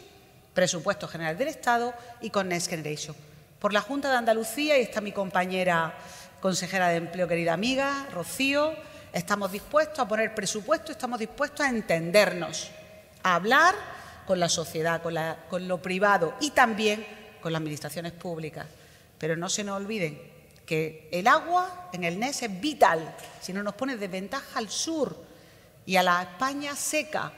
presupuesto 0.54 1.08
general 1.08 1.36
del 1.36 1.48
Estado 1.48 1.94
y 2.20 2.30
con 2.30 2.48
Next 2.48 2.68
Generation. 2.68 3.16
Por 3.58 3.72
la 3.72 3.80
Junta 3.80 4.10
de 4.10 4.16
Andalucía, 4.16 4.78
y 4.78 4.82
está 4.82 5.00
mi 5.00 5.12
compañera 5.12 5.94
consejera 6.40 6.88
de 6.88 6.96
Empleo, 6.96 7.28
querida 7.28 7.52
amiga, 7.52 8.06
Rocío, 8.12 8.74
estamos 9.12 9.52
dispuestos 9.52 10.00
a 10.00 10.08
poner 10.08 10.34
presupuesto, 10.34 10.92
estamos 10.92 11.18
dispuestos 11.18 11.64
a 11.64 11.68
entendernos, 11.68 12.70
a 13.22 13.36
hablar 13.36 13.74
con 14.26 14.40
la 14.40 14.48
sociedad, 14.48 15.02
con, 15.02 15.14
con 15.48 15.68
lo 15.68 15.80
privado 15.80 16.34
y 16.40 16.50
también 16.50 17.06
con 17.40 17.52
las 17.52 17.60
administraciones 17.60 18.12
públicas. 18.12 18.66
Pero 19.18 19.36
no 19.36 19.48
se 19.48 19.62
nos 19.62 19.76
olviden 19.76 20.20
que 20.66 21.08
el 21.12 21.26
agua 21.26 21.90
en 21.92 22.04
el 22.04 22.18
NES 22.18 22.42
es 22.42 22.60
vital, 22.60 23.14
si 23.40 23.52
no 23.52 23.62
nos 23.62 23.74
pone 23.74 23.96
de 23.96 24.08
ventaja 24.08 24.58
al 24.58 24.68
sur, 24.68 25.16
y 25.84 25.96
a 25.96 26.02
la 26.02 26.22
España 26.22 26.74
seca 26.76 27.32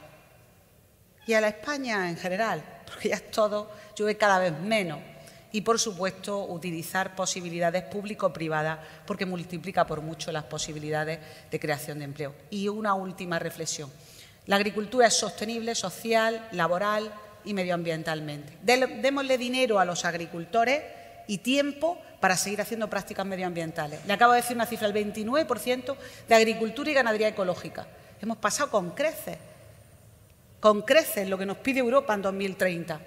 y 1.25 1.33
a 1.33 1.41
la 1.41 1.47
España 1.49 2.09
en 2.09 2.17
general, 2.17 2.63
porque 2.95 3.09
ya 3.09 3.15
es 3.15 3.29
todo, 3.29 3.69
llueve 3.93 4.15
cada 4.15 4.39
vez 4.39 4.57
menos. 4.57 4.99
Y, 5.51 5.61
por 5.61 5.79
supuesto, 5.79 6.45
utilizar 6.45 7.13
posibilidades 7.13 7.83
público-privadas, 7.83 8.79
porque 9.05 9.25
multiplica 9.25 9.85
por 9.85 10.01
mucho 10.01 10.31
las 10.31 10.45
posibilidades 10.45 11.19
de 11.51 11.59
creación 11.59 11.99
de 11.99 12.05
empleo. 12.05 12.33
Y 12.49 12.69
una 12.69 12.93
última 12.93 13.37
reflexión. 13.37 13.91
La 14.45 14.55
agricultura 14.55 15.07
es 15.07 15.13
sostenible, 15.13 15.75
social, 15.75 16.47
laboral 16.53 17.11
y 17.43 17.53
medioambientalmente. 17.53 18.57
Démosle 18.63 19.37
dinero 19.37 19.77
a 19.77 19.85
los 19.85 20.05
agricultores 20.05 20.83
y 21.27 21.39
tiempo 21.39 21.97
para 22.21 22.37
seguir 22.37 22.61
haciendo 22.61 22.89
prácticas 22.89 23.25
medioambientales. 23.25 24.05
Le 24.05 24.13
acabo 24.13 24.31
de 24.31 24.41
decir 24.41 24.55
una 24.55 24.65
cifra, 24.65 24.87
el 24.87 24.93
29% 24.93 25.95
de 26.29 26.35
agricultura 26.35 26.91
y 26.91 26.93
ganadería 26.93 27.27
ecológica. 27.27 27.87
Hemos 28.21 28.37
pasado 28.37 28.71
con 28.71 28.91
creces, 28.91 29.37
con 30.65 30.81
creces 30.81 31.29
lo 31.29 31.37
que 31.37 31.45
nos 31.45 31.57
pide 31.57 31.79
Europa 31.79 32.15
en 32.15 32.23
2030. 32.23 32.99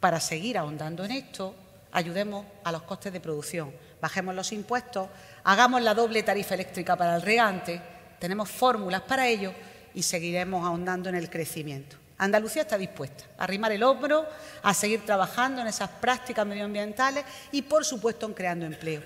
Para 0.00 0.18
seguir 0.18 0.56
ahondando 0.56 1.04
en 1.04 1.10
esto, 1.10 1.54
ayudemos 1.92 2.46
a 2.64 2.72
los 2.72 2.84
costes 2.84 3.12
de 3.12 3.20
producción, 3.20 3.70
bajemos 4.00 4.34
los 4.34 4.50
impuestos, 4.50 5.10
hagamos 5.44 5.82
la 5.82 5.92
doble 5.92 6.22
tarifa 6.22 6.54
eléctrica 6.54 6.96
para 6.96 7.16
el 7.16 7.20
regante, 7.20 7.82
tenemos 8.18 8.48
fórmulas 8.48 9.02
para 9.02 9.28
ello 9.28 9.52
y 9.92 10.02
seguiremos 10.02 10.64
ahondando 10.64 11.10
en 11.10 11.16
el 11.16 11.28
crecimiento. 11.28 11.98
Andalucía 12.16 12.62
está 12.62 12.78
dispuesta 12.78 13.26
a 13.36 13.44
arrimar 13.44 13.72
el 13.72 13.82
hombro, 13.82 14.26
a 14.62 14.72
seguir 14.72 15.04
trabajando 15.04 15.60
en 15.60 15.66
esas 15.66 15.90
prácticas 15.90 16.46
medioambientales 16.46 17.26
y, 17.52 17.60
por 17.60 17.84
supuesto, 17.84 18.24
en 18.24 18.32
creando 18.32 18.64
empleo. 18.64 19.02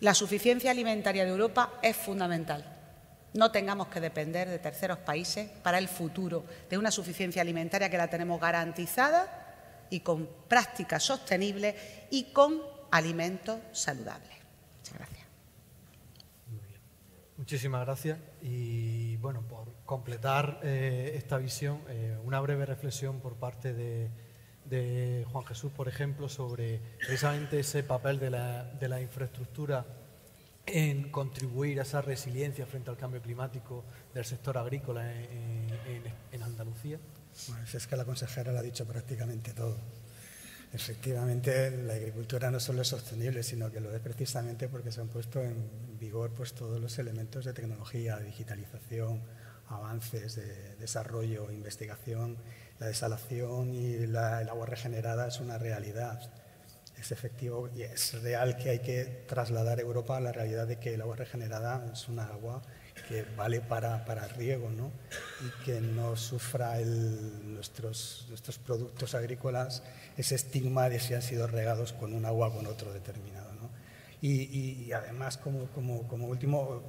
La 0.00 0.14
suficiencia 0.14 0.72
alimentaria 0.72 1.24
de 1.24 1.30
Europa 1.30 1.74
es 1.80 1.96
fundamental 1.96 2.77
no 3.34 3.50
tengamos 3.50 3.88
que 3.88 4.00
depender 4.00 4.48
de 4.48 4.58
terceros 4.58 4.98
países 4.98 5.48
para 5.62 5.78
el 5.78 5.88
futuro, 5.88 6.44
de 6.68 6.78
una 6.78 6.90
suficiencia 6.90 7.42
alimentaria 7.42 7.90
que 7.90 7.98
la 7.98 8.08
tenemos 8.08 8.40
garantizada 8.40 9.86
y 9.90 10.00
con 10.00 10.28
prácticas 10.48 11.02
sostenibles 11.02 11.74
y 12.10 12.32
con 12.32 12.60
alimentos 12.90 13.58
saludables. 13.72 14.36
Muchas 14.78 14.98
gracias. 14.98 15.26
Muchísimas 17.36 17.86
gracias. 17.86 18.18
Y 18.42 19.16
bueno, 19.18 19.42
por 19.42 19.72
completar 19.84 20.60
eh, 20.62 21.12
esta 21.16 21.38
visión, 21.38 21.80
eh, 21.88 22.18
una 22.24 22.40
breve 22.40 22.66
reflexión 22.66 23.20
por 23.20 23.36
parte 23.36 23.74
de, 23.74 24.10
Juan 25.32 25.46
Jesús, 25.46 25.72
por 25.72 25.88
ejemplo, 25.88 26.28
sobre 26.28 26.78
precisamente 26.98 27.60
ese 27.60 27.82
papel 27.82 28.18
de 28.18 28.28
de 28.28 28.88
la 28.88 29.00
infraestructura 29.00 29.86
en 30.72 31.10
contribuir 31.10 31.80
a 31.80 31.82
esa 31.82 32.00
resiliencia 32.00 32.66
frente 32.66 32.90
al 32.90 32.96
cambio 32.96 33.20
climático 33.20 33.84
del 34.14 34.24
sector 34.24 34.58
agrícola 34.58 35.10
en, 35.12 36.42
Andalucía? 36.42 36.98
Bueno, 37.48 37.64
es 37.72 37.86
que 37.86 37.96
la 37.96 38.04
consejera 38.04 38.52
lo 38.52 38.58
ha 38.58 38.62
dicho 38.62 38.86
prácticamente 38.86 39.52
todo. 39.52 39.76
Efectivamente, 40.72 41.70
la 41.70 41.94
agricultura 41.94 42.50
no 42.50 42.60
solo 42.60 42.82
es 42.82 42.88
sostenible, 42.88 43.42
sino 43.42 43.70
que 43.70 43.80
lo 43.80 43.94
es 43.94 44.00
precisamente 44.00 44.68
porque 44.68 44.92
se 44.92 45.00
han 45.00 45.08
puesto 45.08 45.42
en 45.42 45.98
vigor 45.98 46.30
pues, 46.30 46.52
todos 46.54 46.80
los 46.80 46.98
elementos 46.98 47.44
de 47.44 47.52
tecnología, 47.52 48.18
digitalización, 48.18 49.22
avances 49.68 50.36
de 50.36 50.76
desarrollo, 50.76 51.50
investigación. 51.50 52.36
La 52.78 52.86
desalación 52.86 53.74
y 53.74 53.94
el 53.94 54.16
agua 54.16 54.66
regenerada 54.66 55.28
es 55.28 55.40
una 55.40 55.58
realidad 55.58 56.20
es 57.00 57.12
efectivo 57.12 57.68
y 57.74 57.82
es 57.82 58.20
real 58.22 58.56
que 58.56 58.70
hay 58.70 58.78
que 58.80 59.04
trasladar 59.26 59.78
a 59.78 59.82
Europa 59.82 60.18
la 60.20 60.32
realidad 60.32 60.66
de 60.66 60.78
que 60.78 60.94
el 60.94 61.00
agua 61.00 61.16
regenerada 61.16 61.84
es 61.92 62.08
una 62.08 62.24
agua 62.24 62.62
que 63.08 63.24
vale 63.36 63.60
para, 63.60 64.04
para 64.04 64.26
riego 64.28 64.70
¿no? 64.70 64.90
y 65.40 65.64
que 65.64 65.80
no 65.80 66.16
sufra 66.16 66.78
nuestros, 66.78 68.26
nuestros 68.28 68.58
productos 68.58 69.14
agrícolas 69.14 69.82
ese 70.16 70.34
estigma 70.34 70.88
de 70.88 70.98
si 70.98 71.14
han 71.14 71.22
sido 71.22 71.46
regados 71.46 71.92
con 71.92 72.12
un 72.12 72.24
agua 72.24 72.48
o 72.48 72.54
con 72.54 72.66
otro 72.66 72.92
determinado. 72.92 73.52
¿no? 73.54 73.70
Y, 74.20 74.84
y, 74.86 74.92
además, 74.92 75.38
como, 75.38 75.66
como, 75.68 76.08
como 76.08 76.26
último, 76.26 76.82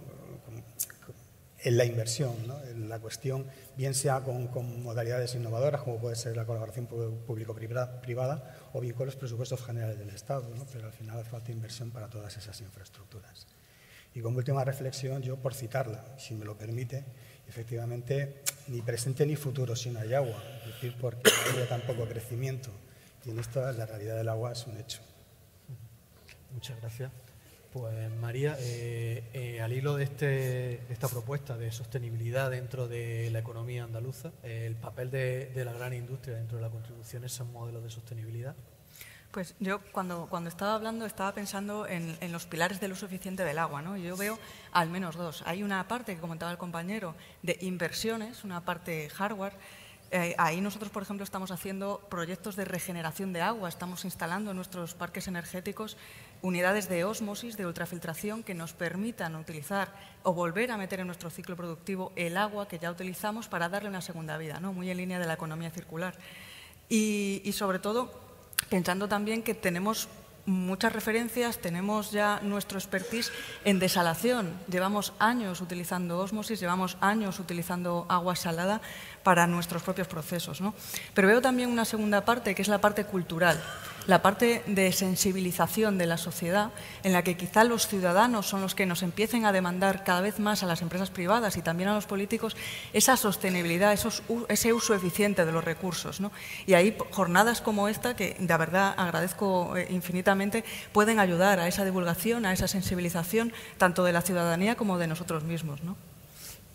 en 1.64 1.78
la 1.78 1.86
inversión, 1.86 2.48
¿no? 2.48 2.62
en 2.64 2.88
la 2.88 3.00
cuestión, 3.00 3.46
bien 3.76 3.94
sea 3.94 4.22
con, 4.22 4.48
con, 4.48 4.82
modalidades 4.82 5.36
innovadoras, 5.36 5.82
como 5.82 5.98
puede 5.98 6.16
ser 6.16 6.36
la 6.38 6.46
colaboración 6.46 6.88
público-privada, 6.88 8.56
o 8.74 8.80
bien 8.80 8.94
con 8.94 9.06
los 9.06 9.16
presupuestos 9.16 9.64
generales 9.64 10.00
del 10.00 10.10
Estado, 10.10 10.50
¿no? 10.56 10.66
pero 10.72 10.88
al 10.88 10.94
final 10.94 11.20
hace 11.20 11.30
falta 11.30 11.52
inversión 11.52 11.92
para 11.92 12.08
todas 12.08 12.36
esas 12.38 12.60
infraestructuras. 12.62 13.48
Y 14.14 14.22
como 14.22 14.38
última 14.38 14.64
reflexión, 14.64 15.22
yo 15.22 15.38
por 15.38 15.54
citarla, 15.54 16.04
si 16.18 16.34
me 16.34 16.46
lo 16.46 16.58
permite, 16.58 17.06
efectivamente, 17.48 18.42
ni 18.68 18.82
presente 18.82 19.26
ni 19.26 19.36
futuro 19.36 19.76
si 19.76 19.90
no 19.92 20.00
hay 20.00 20.14
agua, 20.14 20.42
es 20.62 20.74
decir, 20.74 20.96
porque 21.00 21.32
no 21.54 21.62
hay 21.62 21.68
tampoco 21.68 22.08
crecimiento. 22.08 22.72
Y 23.26 23.32
en 23.32 23.40
esto 23.40 23.60
la 23.72 23.86
realidad 23.86 24.16
del 24.16 24.30
agua 24.30 24.54
es 24.54 24.66
un 24.66 24.78
hecho. 24.78 25.02
Muchas 26.52 26.80
gracias. 26.80 27.12
Pues 27.74 28.12
María, 28.20 28.58
eh, 28.60 29.24
eh, 29.32 29.62
al 29.62 29.72
hilo 29.74 29.96
de, 29.96 30.04
este, 30.04 30.92
esta 30.92 31.08
propuesta 31.08 31.56
de 31.56 31.72
sostenibilidad 31.72 32.50
dentro 32.50 32.88
de 32.88 33.30
la 33.32 33.40
economía 33.40 33.84
andaluza, 33.84 34.32
el 34.42 34.76
papel 34.76 35.12
de, 35.12 35.52
la 35.64 35.72
gran 35.74 35.94
industria 35.94 36.38
dentro 36.38 36.58
de 36.58 36.64
la 36.64 36.72
contribución 36.72 37.26
es 37.26 37.40
un 37.40 37.54
modelo 37.54 37.80
de 37.80 37.92
sostenibilidad. 37.92 38.56
Pues 39.30 39.54
yo 39.60 39.82
cuando, 39.92 40.28
estaba 40.48 40.74
hablando 40.74 41.06
estaba 41.06 41.32
pensando 41.36 41.86
en, 41.86 42.18
en, 42.22 42.32
los 42.32 42.48
pilares 42.48 42.80
del 42.80 42.94
uso 42.94 43.06
eficiente 43.06 43.46
del 43.46 43.60
agua. 43.60 43.84
¿no? 43.84 43.96
Yo 43.98 44.18
veo 44.18 44.40
al 44.72 44.90
menos 44.90 45.16
dos. 45.16 45.44
Hay 45.46 45.62
una 45.62 45.88
parte 45.88 46.16
que 46.16 46.22
comentaba 46.22 46.52
el 46.52 46.58
compañero 46.58 47.14
de 47.44 47.56
inversiones, 47.62 48.44
una 48.44 48.66
parte 48.66 49.10
hardware. 49.10 49.54
Eh, 50.12 50.34
ahí 50.40 50.60
nosotros, 50.60 50.92
por 50.92 51.04
ejemplo, 51.04 51.24
estamos 51.24 51.52
haciendo 51.52 52.02
proyectos 52.10 52.56
de 52.56 52.66
regeneración 52.66 53.32
de 53.32 53.42
agua, 53.42 53.70
estamos 53.70 54.06
instalando 54.06 54.52
en 54.52 54.56
nuestros 54.56 54.96
parques 54.96 55.28
energéticos 55.28 55.98
unidades 56.42 56.90
de 56.90 57.04
ósmosis, 57.04 57.58
de 57.58 57.66
ultrafiltración, 57.66 58.44
que 58.44 58.54
nos 58.54 58.74
permitan 58.74 59.36
utilizar 59.36 59.94
o 60.24 60.34
volver 60.34 60.72
a 60.72 60.78
meter 60.78 61.00
en 61.00 61.08
nuestro 61.08 61.30
ciclo 61.30 61.56
productivo 61.56 62.12
el 62.16 62.38
agua 62.38 62.68
que 62.68 62.80
ya 62.80 62.92
utilizamos 62.92 63.48
para 63.48 63.70
darle 63.70 63.90
una 63.90 64.02
segunda 64.02 64.38
vida, 64.38 64.60
muy 64.60 64.90
en 64.90 64.98
línea 64.98 65.20
de 65.20 65.28
la 65.28 65.34
economía 65.34 65.72
circular. 65.72 66.16
Y, 66.88 67.42
y 67.44 67.52
sobre 67.52 67.80
todo, 67.80 68.12
pensando 68.70 69.08
también 69.08 69.44
que 69.44 69.54
tenemos 69.54 70.08
muchas 70.46 70.92
referencias, 70.94 71.60
tenemos 71.60 72.12
ya 72.12 72.40
nuestro 72.42 72.80
expertise 72.80 73.32
en 73.66 73.80
desalación. 73.80 74.52
Llevamos 74.70 75.14
años 75.20 75.62
utilizando 75.62 76.20
ósmosis, 76.20 76.60
llevamos 76.60 76.98
años 77.02 77.40
utilizando 77.40 78.06
agua 78.10 78.36
salada 78.36 78.82
para 79.24 79.48
nuestros 79.48 79.84
propios 79.84 80.08
procesos. 80.08 80.62
¿no? 80.62 80.74
Pero 81.14 81.28
veo 81.28 81.42
también 81.42 81.70
una 81.70 81.86
segunda 81.86 82.26
parte, 82.26 82.56
que 82.56 82.62
es 82.62 82.68
la 82.68 82.82
parte 82.82 83.06
cultural, 83.06 83.62
la 84.08 84.22
parte 84.22 84.64
de 84.66 84.92
sensibilización 84.92 85.98
de 85.98 86.08
la 86.08 86.18
sociedad, 86.18 86.72
en 87.04 87.14
la 87.14 87.24
que 87.24 87.38
quizá 87.38 87.64
los 87.64 87.88
ciudadanos 87.88 88.48
son 88.48 88.62
los 88.62 88.74
que 88.74 88.86
nos 88.86 89.04
empiecen 89.04 89.46
a 89.46 89.52
demandar 89.52 90.04
cada 90.04 90.22
vez 90.22 90.40
más 90.40 90.64
a 90.64 90.66
las 90.66 90.82
empresas 90.82 91.10
privadas 91.12 91.58
y 91.58 91.62
también 91.62 91.90
a 91.90 91.94
los 91.94 92.08
políticos 92.08 92.58
esa 92.94 93.18
sostenibilidad, 93.18 93.94
esos, 93.94 94.24
ese 94.48 94.74
uso 94.74 94.96
eficiente 94.96 95.46
de 95.46 95.52
los 95.52 95.64
recursos. 95.64 96.22
¿no? 96.22 96.32
Y 96.66 96.74
ahí 96.74 96.98
jornadas 97.12 97.62
como 97.62 97.88
esta, 97.88 98.16
que 98.16 98.36
de 98.40 98.58
verdad 98.58 98.96
agradezco 98.98 99.78
eh, 99.78 99.88
infinitamente, 99.92 100.64
pueden 100.92 101.20
ayudar 101.20 101.60
a 101.60 101.68
esa 101.68 101.86
divulgación, 101.86 102.46
a 102.46 102.54
esa 102.54 102.68
sensibilización, 102.68 103.54
tanto 103.78 104.04
de 104.04 104.14
la 104.14 104.22
ciudadanía 104.22 104.76
como 104.76 104.98
de 104.98 105.08
nosotros 105.08 105.44
mismos. 105.44 105.84
¿no? 105.84 105.96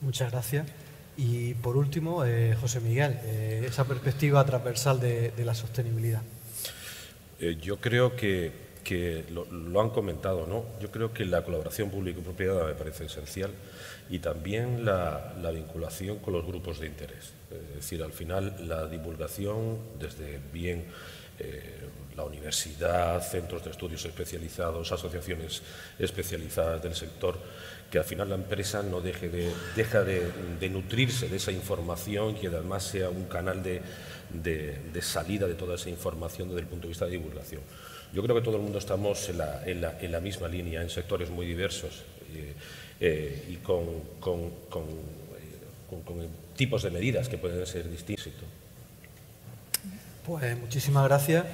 Muchas 0.01 0.31
gracias. 0.31 0.84
Y 1.17 1.55
por 1.55 1.77
último, 1.77 2.25
eh, 2.25 2.57
José 2.61 2.81
Miguel, 2.81 3.19
eh, 3.25 3.65
esa 3.67 3.85
perspectiva 3.85 4.45
transversal 4.45 4.99
de, 5.01 5.33
la 5.45 5.55
sostenibilidad. 5.55 6.23
Eh, 7.39 7.57
yo 7.61 7.77
creo 7.77 8.17
que, 8.17 8.65
lo, 9.31 9.81
han 9.81 9.91
comentado, 9.91 10.47
¿no? 10.47 10.65
Yo 10.81 10.91
creo 10.91 11.13
que 11.13 11.25
la 11.25 11.43
colaboración 11.43 11.91
público-propiedad 11.91 12.67
me 12.67 12.75
parece 12.75 13.05
esencial 13.07 13.51
y 14.11 14.19
también 14.19 14.85
la, 14.85 15.35
la, 15.41 15.51
vinculación 15.51 16.19
con 16.19 16.35
los 16.35 16.45
grupos 16.45 16.81
de 16.81 16.89
interés. 16.89 17.33
Es 17.51 17.77
decir, 17.77 18.03
al 18.03 18.13
final 18.13 18.69
la 18.69 18.87
divulgación 18.89 19.79
desde 19.99 20.41
bien 20.53 20.85
la 22.17 22.25
universidad, 22.25 23.21
centros 23.23 23.65
de 23.65 23.71
estudios 23.71 24.05
especializados, 24.05 24.93
asociaciones 24.93 25.63
especializadas 25.99 26.83
del 26.83 26.95
sector, 26.95 27.39
que 27.95 28.01
al 28.01 28.05
final 28.05 28.29
la 28.29 28.35
empresa 28.35 28.83
no 28.83 29.01
deje 29.01 29.29
de, 29.29 29.53
deja 29.77 30.03
de, 30.03 30.69
nutrirse 30.69 31.29
de 31.29 31.37
esa 31.37 31.53
información 31.53 32.37
y 32.43 32.47
además 32.47 32.83
sea 32.83 33.09
un 33.09 33.27
canal 33.27 33.63
de, 33.63 33.83
de, 34.33 35.01
salida 35.01 35.47
de 35.47 35.55
toda 35.55 35.77
esa 35.77 35.91
información 35.91 36.49
desde 36.49 36.63
el 36.63 36.67
punto 36.67 36.83
de 36.83 36.89
vista 36.89 37.05
de 37.05 37.13
divulgación. 37.13 37.61
Yo 38.13 38.21
creo 38.25 38.35
que 38.35 38.43
todo 38.43 38.57
el 38.57 38.63
mundo 38.63 38.81
estamos 38.81 39.29
en 39.29 39.39
la, 39.39 39.63
en 39.65 39.81
la, 39.81 39.97
en 40.01 40.11
la 40.11 40.19
misma 40.19 40.49
línea, 40.49 40.83
en 40.83 40.91
sectores 40.91 41.31
muy 41.31 41.47
diversos 41.47 42.03
eh, 42.35 42.55
eh, 42.99 43.45
y 43.51 43.57
con, 43.59 43.85
con, 44.19 44.51
con, 44.69 44.83
con, 45.89 46.29
tipos 46.57 46.83
de 46.83 46.91
medidas 46.91 47.29
que 47.29 47.39
pueden 47.39 47.65
ser 47.65 47.89
distintos. 47.89 48.27
Pues 50.27 50.59
muchísimas 50.59 51.05
gracias. 51.05 51.45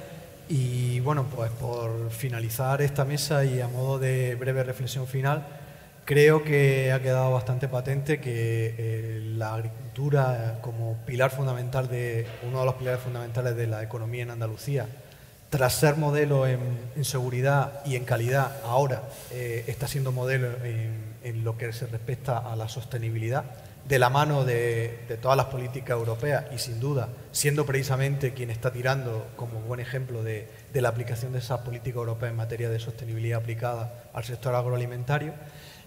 Y 0.49 1.01
bueno, 1.01 1.27
pues 1.35 1.51
por 1.51 2.09
finalizar 2.09 2.81
esta 2.81 3.05
mesa 3.05 3.45
y 3.45 3.61
a 3.61 3.67
modo 3.67 3.99
de 3.99 4.33
breve 4.33 4.63
reflexión 4.63 5.05
final, 5.05 5.60
creo 6.11 6.43
que 6.43 6.91
ha 6.91 7.01
quedado 7.01 7.31
bastante 7.31 7.69
patente 7.69 8.19
que 8.19 8.75
eh, 8.77 9.21
la 9.37 9.53
agricultura 9.53 10.59
como 10.59 10.97
pilar 11.05 11.31
fundamental 11.31 11.87
de 11.87 12.27
uno 12.45 12.59
de 12.59 12.65
los 12.65 12.75
pilares 12.75 12.99
fundamentales 12.99 13.55
de 13.55 13.65
la 13.65 13.81
economía 13.81 14.23
en 14.23 14.31
Andalucía, 14.31 14.87
tras 15.49 15.71
ser 15.71 15.95
modelo 15.95 16.45
en, 16.45 16.59
seguridad 17.03 17.79
y 17.85 17.95
en 17.95 18.03
calidad, 18.03 18.57
ahora 18.65 19.03
eh, 19.31 19.63
está 19.67 19.87
siendo 19.87 20.11
modelo 20.11 20.49
en, 20.65 21.45
lo 21.45 21.57
que 21.57 21.71
se 21.71 21.87
respecta 21.87 22.39
a 22.39 22.57
la 22.57 22.67
sostenibilidad, 22.67 23.45
de 23.87 23.97
la 23.97 24.09
mano 24.09 24.43
de, 24.43 25.05
de, 25.07 25.15
todas 25.15 25.37
las 25.37 25.45
políticas 25.45 25.97
europeas 25.97 26.43
y 26.53 26.57
sin 26.57 26.81
duda 26.81 27.07
siendo 27.31 27.65
precisamente 27.65 28.33
quien 28.33 28.49
está 28.49 28.71
tirando 28.71 29.27
como 29.37 29.61
buen 29.61 29.79
ejemplo 29.79 30.23
de, 30.23 30.49
de 30.73 30.81
la 30.81 30.89
aplicación 30.89 31.31
de 31.31 31.39
esas 31.39 31.61
políticas 31.61 31.99
europeas 31.99 32.31
en 32.31 32.37
materia 32.37 32.69
de 32.69 32.79
sostenibilidad 32.79 33.39
aplicada 33.39 33.93
al 34.13 34.25
sector 34.25 34.53
agroalimentario. 34.55 35.33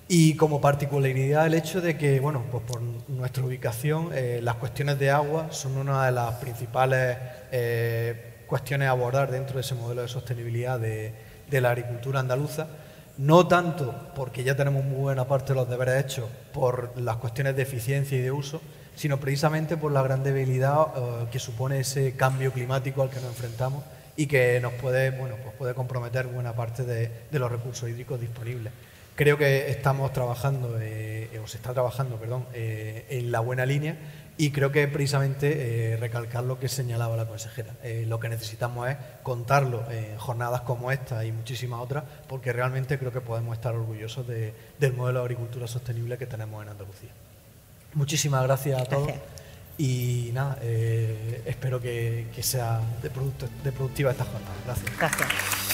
Y 0.07 0.36
como 0.36 0.61
particularidad 0.61 1.46
el 1.46 1.55
hecho 1.55 1.80
de 1.80 1.96
que, 1.96 2.20
bueno, 2.20 2.44
pues 2.50 2.62
por 2.64 2.82
nuestra 3.09 3.42
ubicación, 3.42 4.11
eh, 4.12 4.40
las 4.42 4.57
cuestiones 4.57 4.98
de 4.98 5.11
agua 5.11 5.50
son 5.50 5.78
una 5.78 6.05
de 6.05 6.12
las 6.12 6.34
principales 6.34 7.16
eh, 7.50 8.42
cuestiones 8.46 8.88
a 8.88 8.90
abordar 8.90 9.30
dentro 9.30 9.55
de 9.55 9.62
ese 9.62 9.74
modelo 9.74 10.02
de 10.02 10.09
sostenibilidad 10.09 10.78
de, 10.78 11.14
la 11.50 11.70
agricultura 11.70 12.20
andaluza. 12.20 12.66
No 13.16 13.46
tanto 13.46 13.94
porque 14.14 14.44
ya 14.44 14.57
tenemos 14.57 14.84
muy 14.84 14.96
buena 14.96 15.24
parte 15.26 15.52
de 15.52 15.61
los 15.61 15.70
deberes 15.70 16.05
hechos 16.05 16.28
por 16.52 17.00
las 17.00 17.16
cuestiones 17.16 17.57
de 17.57 17.62
eficiencia 17.62 18.18
y 18.18 18.20
de 18.20 18.32
uso, 18.32 18.61
sino 18.96 19.18
precisamente 19.18 19.76
por 19.76 19.92
la 19.92 20.02
gran 20.02 20.22
debilidad 20.22 20.88
eh, 20.96 21.26
que 21.30 21.38
supone 21.38 21.80
ese 21.80 22.14
cambio 22.14 22.52
climático 22.52 23.02
al 23.02 23.09
que 23.09 23.20
nos 23.20 23.30
enfrentamos 23.30 23.84
y 24.16 24.26
que 24.26 24.61
nos 24.61 24.72
puede, 24.74 25.12
bueno, 25.12 25.36
pues 25.42 25.55
puede 25.57 25.74
comprometer 25.74 26.26
buena 26.26 26.52
parte 26.55 26.82
de 26.84 27.38
los 27.38 27.50
recursos 27.50 27.88
hídricos 27.88 28.20
disponibles. 28.20 28.72
Creo 29.15 29.39
que 29.39 29.71
estamos 29.71 30.12
trabajando, 30.12 30.77
eh, 30.81 31.41
o 31.43 31.47
se 31.47 31.57
está 31.59 31.73
trabajando, 31.73 32.17
perdón, 32.17 32.47
eh, 32.53 33.07
en 33.11 33.31
la 33.31 33.41
buena 33.41 33.67
línea 33.67 33.97
y 34.37 34.51
creo 34.51 34.73
que 34.73 34.89
precisamente 34.89 35.93
eh, 35.93 35.97
recalcar 35.97 36.43
lo 36.43 36.59
que 36.59 36.69
señalaba 36.69 37.17
la 37.17 37.27
consejera. 37.27 37.75
Eh, 37.85 38.05
lo 38.09 38.19
que 38.19 38.29
necesitamos 38.29 38.89
es 38.89 38.97
contarlo 39.23 39.89
en 39.91 40.19
jornadas 40.19 40.62
como 40.62 40.91
esta 40.91 41.25
y 41.25 41.31
muchísimas 41.31 41.81
otras, 41.81 42.05
porque 42.29 42.53
realmente 42.53 42.99
creo 42.99 43.12
que 43.12 43.21
podemos 43.21 43.57
estar 43.57 43.75
orgullosos 43.75 44.27
de, 44.27 44.53
del 44.81 44.93
modelo 44.95 45.21
de 45.21 45.25
agricultura 45.27 45.69
sostenible 45.69 46.19
que 46.19 46.27
tenemos 46.27 46.62
en 46.62 46.71
Andalucía. 46.71 47.11
Muchísimas 47.93 48.43
gracias 48.43 48.81
a 48.81 48.85
todos. 48.87 49.07
Gracias. 49.07 49.27
Y 49.77 50.31
nada, 50.33 50.59
espero 50.62 51.81
que, 51.81 52.29
que 52.33 52.45
sea 52.45 52.81
de, 53.03 53.11
producto, 53.11 53.49
de 53.65 53.73
productiva 53.73 54.12
esta 54.12 54.25
jornada. 54.25 54.55
Gracias. 54.65 54.99
Gracias. 54.99 55.74